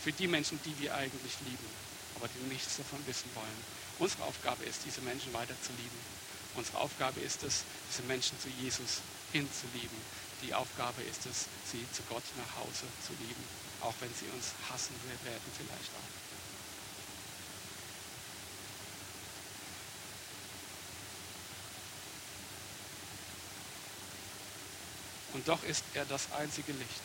Für 0.03 0.13
die 0.13 0.27
Menschen, 0.27 0.59
die 0.63 0.79
wir 0.79 0.95
eigentlich 0.95 1.33
lieben, 1.45 1.69
aber 2.15 2.29
die 2.29 2.47
nichts 2.47 2.77
davon 2.77 3.05
wissen 3.05 3.29
wollen. 3.35 3.63
Unsere 3.99 4.23
Aufgabe 4.23 4.63
ist, 4.63 4.85
diese 4.85 5.01
Menschen 5.01 5.33
weiter 5.33 5.55
zu 5.61 5.73
lieben. 5.73 5.99
Unsere 6.55 6.77
Aufgabe 6.77 7.19
ist 7.19 7.43
es, 7.43 7.63
diese 7.91 8.03
Menschen 8.03 8.39
zu 8.39 8.47
Jesus 8.49 9.01
hinzulieben. 9.33 9.97
Die 10.43 10.53
Aufgabe 10.53 11.01
ist 11.03 11.25
es, 11.25 11.47
sie 11.71 11.85
zu 11.91 12.03
Gott 12.09 12.23
nach 12.37 12.63
Hause 12.63 12.85
zu 13.05 13.13
lieben 13.25 13.43
auch 13.81 13.93
wenn 13.99 14.13
sie 14.13 14.25
uns 14.33 14.53
hassen 14.69 14.95
werden 15.23 15.41
vielleicht 15.55 15.91
auch. 15.93 16.17
Und 25.33 25.47
doch 25.47 25.63
ist 25.63 25.83
er 25.93 26.05
das 26.05 26.31
einzige 26.31 26.71
Licht, 26.71 27.01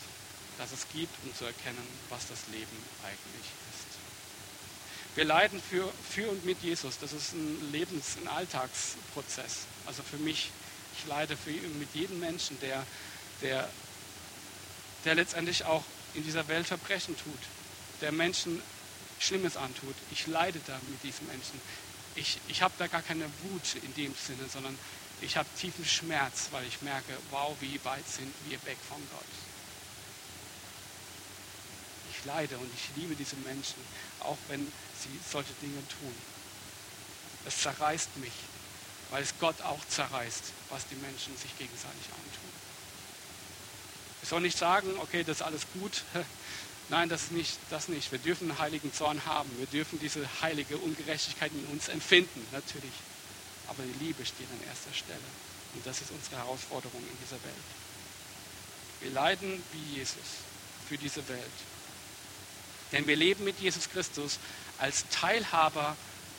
das 0.57 0.73
es 0.73 0.87
gibt, 0.93 1.13
um 1.25 1.35
zu 1.35 1.45
erkennen, 1.45 1.87
was 2.09 2.27
das 2.29 2.47
Leben 2.51 2.85
eigentlich 3.05 3.45
ist. 3.45 5.17
Wir 5.17 5.25
leiden 5.25 5.61
für, 5.61 5.93
für 6.09 6.31
und 6.31 6.45
mit 6.47 6.63
Jesus. 6.63 6.99
Das 6.99 7.13
ist 7.13 7.35
ein 7.35 7.71
Lebens-, 7.73 8.17
ein 8.23 8.29
Alltagsprozess. 8.29 9.67
Also 9.85 10.03
für 10.03 10.17
mich, 10.17 10.51
ich 10.97 11.07
leide 11.07 11.37
für, 11.37 11.51
mit 11.51 11.95
jedem 11.95 12.21
Menschen, 12.21 12.59
der, 12.61 12.87
der, 13.43 13.69
der 15.05 15.15
letztendlich 15.15 15.65
auch 15.65 15.85
in 16.15 16.25
dieser 16.25 16.49
Welt 16.49 16.67
Verbrechen 16.67 17.17
tut, 17.17 17.39
der 18.01 18.13
Menschen 18.13 18.63
Schlimmes 19.19 19.57
antut. 19.57 19.95
Ich 20.11 20.27
leide 20.27 20.61
da 20.67 20.79
mit 20.89 21.03
diesem 21.03 21.27
Menschen. 21.29 21.61
Ich, 22.17 22.39
ich 22.49 22.61
habe 22.61 22.75
da 22.79 22.89
gar 22.89 23.03
keine 23.03 23.25
Wut 23.45 23.77
in 23.83 23.95
dem 23.95 24.15
Sinne, 24.15 24.49
sondern 24.53 24.77
ich 25.21 25.37
habe 25.37 25.49
tiefen 25.57 25.85
Schmerz, 25.85 26.49
weil 26.51 26.67
ich 26.67 26.83
merke, 26.83 27.17
wow, 27.31 27.57
wie 27.61 27.79
weit 27.85 28.07
sind 28.09 28.35
wir 28.49 28.59
weg 28.65 28.77
von 28.89 29.01
Gott. 29.13 29.25
Ich 32.11 32.25
leide 32.25 32.59
und 32.59 32.69
ich 32.75 32.97
liebe 32.97 33.15
diese 33.15 33.37
Menschen, 33.37 33.77
auch 34.21 34.39
wenn 34.49 34.67
sie 35.01 35.21
solche 35.31 35.53
Dinge 35.63 35.83
tun. 35.89 36.15
Es 37.47 37.59
zerreißt 37.59 38.17
mich, 38.17 38.33
weil 39.11 39.23
es 39.23 39.35
Gott 39.39 39.61
auch 39.63 39.85
zerreißt, 39.89 40.45
was 40.71 40.87
die 40.89 40.97
Menschen 40.97 41.37
sich 41.37 41.57
gegenseitig 41.59 42.07
antun. 42.11 42.52
Wir 44.23 44.29
sollen 44.29 44.45
nicht 44.45 44.57
sagen, 44.57 44.89
okay, 45.01 45.25
das 45.25 45.39
ist 45.39 45.43
alles 45.43 45.63
gut. 45.75 46.05
Nein, 46.89 47.09
das 47.09 47.25
ist 47.25 47.33
nicht, 47.33 47.59
das 47.71 47.89
nicht. 47.89 48.13
Wir 48.13 48.21
dürfen 48.21 48.51
einen 48.51 48.59
heiligen 48.61 48.93
Zorn 48.95 49.21
haben. 49.27 49.51
Wir 49.59 49.67
dürfen 49.67 49.99
diese 49.99 50.27
heilige 50.41 50.79
Ungerechtigkeit 50.79 51.51
in 51.53 51.67
uns 51.67 51.89
empfinden, 51.89 52.47
natürlich. 52.53 52.93
Aber 53.67 53.83
die 53.83 54.05
Liebe 54.05 54.25
steht 54.25 54.47
an 54.49 54.69
erster 54.69 54.95
Stelle. 54.95 55.19
Und 55.75 55.85
das 55.85 56.01
ist 56.01 56.13
unsere 56.13 56.37
Herausforderung 56.37 57.01
in 57.01 57.19
dieser 57.25 57.43
Welt. 57.43 57.55
Wir 59.01 59.11
leiden 59.11 59.63
wie 59.73 59.99
Jesus 59.99 60.17
für 60.89 60.97
diese 60.97 61.27
Welt. 61.29 61.41
Denn 62.93 63.07
wir 63.07 63.17
leben 63.17 63.43
mit 63.43 63.59
Jesus 63.59 63.91
Christus 63.91 64.39
als 64.79 65.09
Teilhaber 65.11 65.97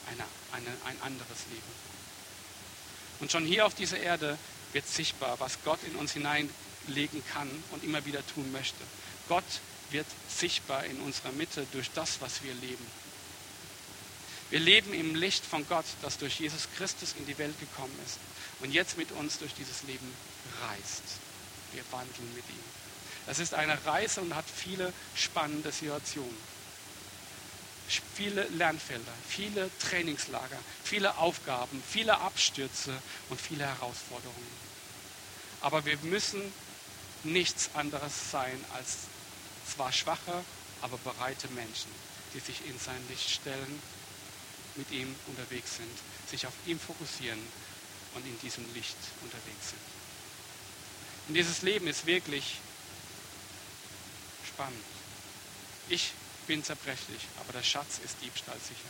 einer, 0.10 0.26
einer, 0.54 0.72
ein 0.86 1.02
anderes 1.02 1.40
Leben. 1.50 1.84
Und 3.20 3.32
schon 3.32 3.46
hier 3.46 3.66
auf 3.66 3.76
dieser 3.76 3.98
Erde 3.98 4.38
wird 4.72 4.88
sichtbar, 4.88 5.40
was 5.40 5.58
Gott 5.66 5.80
in 5.84 5.96
uns 5.96 6.16
hineinlegen 6.86 7.24
kann 7.34 7.50
und 7.72 7.84
immer 7.84 8.06
wieder 8.06 8.26
tun 8.28 8.52
möchte. 8.52 8.84
Gott 9.28 9.44
wird 9.92 10.08
sichtbar 10.28 10.86
in 10.86 11.00
unserer 11.02 11.32
Mitte 11.32 11.66
durch 11.72 11.92
das, 11.92 12.22
was 12.22 12.44
wir 12.44 12.54
leben. 12.54 12.86
Wir 14.50 14.60
leben 14.60 14.94
im 14.94 15.16
Licht 15.16 15.46
von 15.46 15.68
Gott, 15.68 15.86
das 16.02 16.18
durch 16.18 16.40
Jesus 16.40 16.68
Christus 16.78 17.16
in 17.18 17.26
die 17.26 17.38
Welt 17.38 17.60
gekommen 17.60 17.98
ist 18.06 18.20
und 18.60 18.72
jetzt 18.72 18.98
mit 18.98 19.12
uns 19.14 19.40
durch 19.40 19.54
dieses 19.54 19.84
Leben 19.84 20.14
reist. 20.62 21.04
Wir 21.74 21.84
wandeln 21.92 22.34
mit 22.36 22.44
ihm. 22.50 22.64
Das 23.26 23.40
ist 23.40 23.54
eine 23.54 23.84
Reise 23.86 24.22
und 24.22 24.36
hat 24.36 24.46
viele 24.54 24.94
spannende 25.16 25.72
Situationen. 25.72 26.54
Viele 28.16 28.44
Lernfelder, 28.50 29.12
viele 29.28 29.70
Trainingslager, 29.80 30.58
viele 30.84 31.18
Aufgaben, 31.18 31.82
viele 31.88 32.20
Abstürze 32.20 32.94
und 33.30 33.40
viele 33.40 33.66
Herausforderungen. 33.66 34.74
Aber 35.62 35.86
wir 35.86 35.98
müssen 36.04 36.42
nichts 37.24 37.70
anderes 37.74 38.32
sein 38.32 38.64
als 38.74 38.98
zwar 39.68 39.92
schwache, 39.92 40.44
aber 40.82 40.98
bereite 40.98 41.48
Menschen, 41.50 41.92
die 42.34 42.40
sich 42.40 42.66
in 42.68 42.78
sein 42.78 43.02
Licht 43.10 43.30
stellen, 43.30 43.82
mit 44.76 44.92
ihm 44.92 45.16
unterwegs 45.28 45.78
sind, 45.78 45.98
sich 46.30 46.48
auf 46.48 46.54
ihn 46.66 46.80
fokussieren 46.80 47.40
und 48.16 48.26
in 48.26 48.40
diesem 48.40 48.66
Licht 48.74 48.98
unterwegs 49.22 49.70
sind. 49.70 49.82
Und 51.28 51.36
dieses 51.36 51.62
Leben 51.62 51.88
ist 51.88 52.06
wirklich 52.06 52.60
spannend. 54.46 54.84
Ich 55.90 56.12
bin 56.48 56.64
zerbrechlich, 56.64 57.28
aber 57.40 57.54
der 57.54 57.64
Schatz 57.64 58.00
ist 58.04 58.18
diebstahlsicher. 58.22 58.90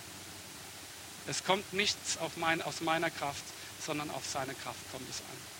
Es 1.27 1.43
kommt 1.43 1.71
nichts 1.73 2.17
mein, 2.35 2.61
aus 2.61 2.81
meiner 2.81 3.09
Kraft, 3.09 3.43
sondern 3.85 4.09
auf 4.11 4.25
seine 4.25 4.53
Kraft 4.55 4.79
kommt 4.91 5.09
es 5.09 5.19
an. 5.19 5.52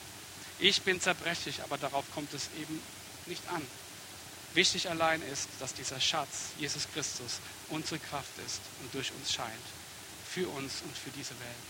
Ich 0.64 0.82
bin 0.84 1.02
zerbrechlich, 1.02 1.62
aber 1.62 1.78
darauf 1.78 2.06
kommt 2.14 2.34
es 2.34 2.48
eben 2.58 2.82
nicht 3.26 3.46
an. 3.50 3.62
Wichtig 4.54 4.90
allein 4.90 5.22
ist, 5.24 5.50
dass 5.60 5.74
dieser 5.74 6.00
Schatz, 6.00 6.52
Jesus 6.58 6.88
Christus, 6.94 7.42
unsere 7.68 8.00
Kraft 8.00 8.32
ist 8.48 8.62
und 8.82 8.94
durch 8.94 9.12
uns 9.12 9.34
scheint. 9.34 9.52
Für 10.26 10.48
uns 10.48 10.76
und 10.86 10.98
für 10.98 11.10
diese 11.10 11.32
Welt. 11.32 11.66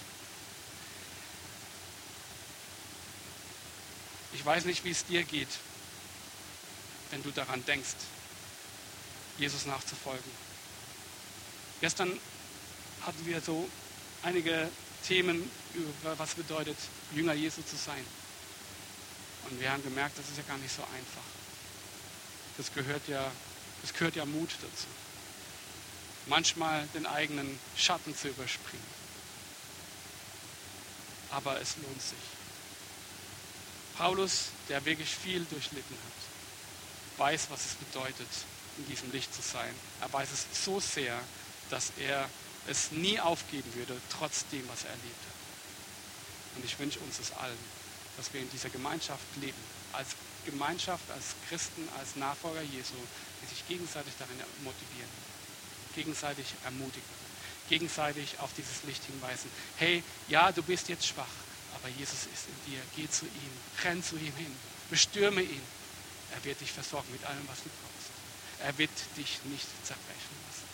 Ich 4.33 4.45
weiß 4.45 4.65
nicht, 4.65 4.83
wie 4.83 4.91
es 4.91 5.05
dir 5.05 5.23
geht, 5.23 5.47
wenn 7.09 7.23
du 7.23 7.31
daran 7.31 7.65
denkst, 7.65 7.95
Jesus 9.39 9.65
nachzufolgen. 9.65 10.31
Gestern 11.81 12.11
hatten 13.01 13.25
wir 13.25 13.41
so 13.41 13.67
einige 14.21 14.69
Themen 15.07 15.49
über 15.73 16.19
was 16.19 16.35
bedeutet, 16.35 16.77
Jünger 17.15 17.33
Jesu 17.33 17.63
zu 17.63 17.75
sein. 17.75 18.05
Und 19.49 19.59
wir 19.59 19.71
haben 19.71 19.83
gemerkt, 19.83 20.17
das 20.17 20.29
ist 20.29 20.37
ja 20.37 20.43
gar 20.43 20.57
nicht 20.57 20.73
so 20.73 20.83
einfach. 20.83 21.23
Das 22.57 22.73
gehört 22.73 23.07
ja, 23.07 23.31
das 23.81 23.93
gehört 23.93 24.15
ja 24.15 24.25
Mut 24.25 24.49
dazu. 24.61 24.87
Manchmal 26.27 26.87
den 26.93 27.05
eigenen 27.05 27.59
Schatten 27.75 28.15
zu 28.15 28.29
überspringen. 28.29 28.93
Aber 31.31 31.59
es 31.59 31.75
lohnt 31.77 32.01
sich. 32.01 32.19
Paulus, 33.97 34.45
der 34.69 34.85
wirklich 34.85 35.09
viel 35.09 35.43
durchlitten 35.45 35.95
hat, 35.95 37.19
weiß, 37.19 37.47
was 37.49 37.65
es 37.65 37.73
bedeutet, 37.75 38.27
in 38.77 38.87
diesem 38.87 39.11
Licht 39.11 39.33
zu 39.33 39.41
sein. 39.41 39.73
Er 40.01 40.11
weiß 40.11 40.29
es 40.31 40.65
so 40.65 40.79
sehr, 40.79 41.19
dass 41.69 41.91
er 41.97 42.29
es 42.67 42.91
nie 42.91 43.19
aufgeben 43.19 43.73
würde, 43.75 43.99
trotz 44.09 44.47
dem, 44.51 44.67
was 44.69 44.83
er 44.83 44.91
erlebt 44.91 45.05
hat. 45.05 46.55
Und 46.55 46.65
ich 46.65 46.79
wünsche 46.79 46.99
uns 46.99 47.19
es 47.19 47.31
allen, 47.33 47.57
dass 48.17 48.33
wir 48.33 48.41
in 48.41 48.49
dieser 48.51 48.69
Gemeinschaft 48.69 49.25
leben, 49.41 49.57
als 49.93 50.09
Gemeinschaft, 50.45 51.09
als 51.11 51.35
Christen, 51.47 51.87
als 51.97 52.15
Nachfolger 52.15 52.61
Jesu, 52.61 52.95
die 53.41 53.47
sich 53.47 53.67
gegenseitig 53.67 54.13
darin 54.19 54.37
motivieren, 54.63 55.09
gegenseitig 55.95 56.45
ermutigen, 56.65 57.07
gegenseitig 57.69 58.39
auf 58.39 58.51
dieses 58.57 58.83
Licht 58.83 59.03
hinweisen. 59.05 59.49
Hey, 59.77 60.03
ja, 60.27 60.51
du 60.51 60.61
bist 60.63 60.89
jetzt 60.89 61.07
schwach, 61.07 61.33
aber 61.75 61.89
Jesus 61.89 62.27
ist 62.33 62.47
in 62.47 62.71
dir. 62.71 62.81
Geh 62.95 63.09
zu 63.09 63.25
ihm, 63.25 63.53
renn 63.83 64.03
zu 64.03 64.15
ihm 64.15 64.35
hin, 64.35 64.55
bestürme 64.89 65.41
ihn. 65.41 65.61
Er 66.35 66.43
wird 66.43 66.61
dich 66.61 66.71
versorgen 66.71 67.11
mit 67.11 67.23
allem, 67.25 67.47
was 67.47 67.63
du 67.63 67.69
brauchst. 67.69 68.11
Er 68.63 68.77
wird 68.77 68.91
dich 69.17 69.39
nicht 69.45 69.67
zerbrechen 69.83 70.35
lassen. 70.47 70.72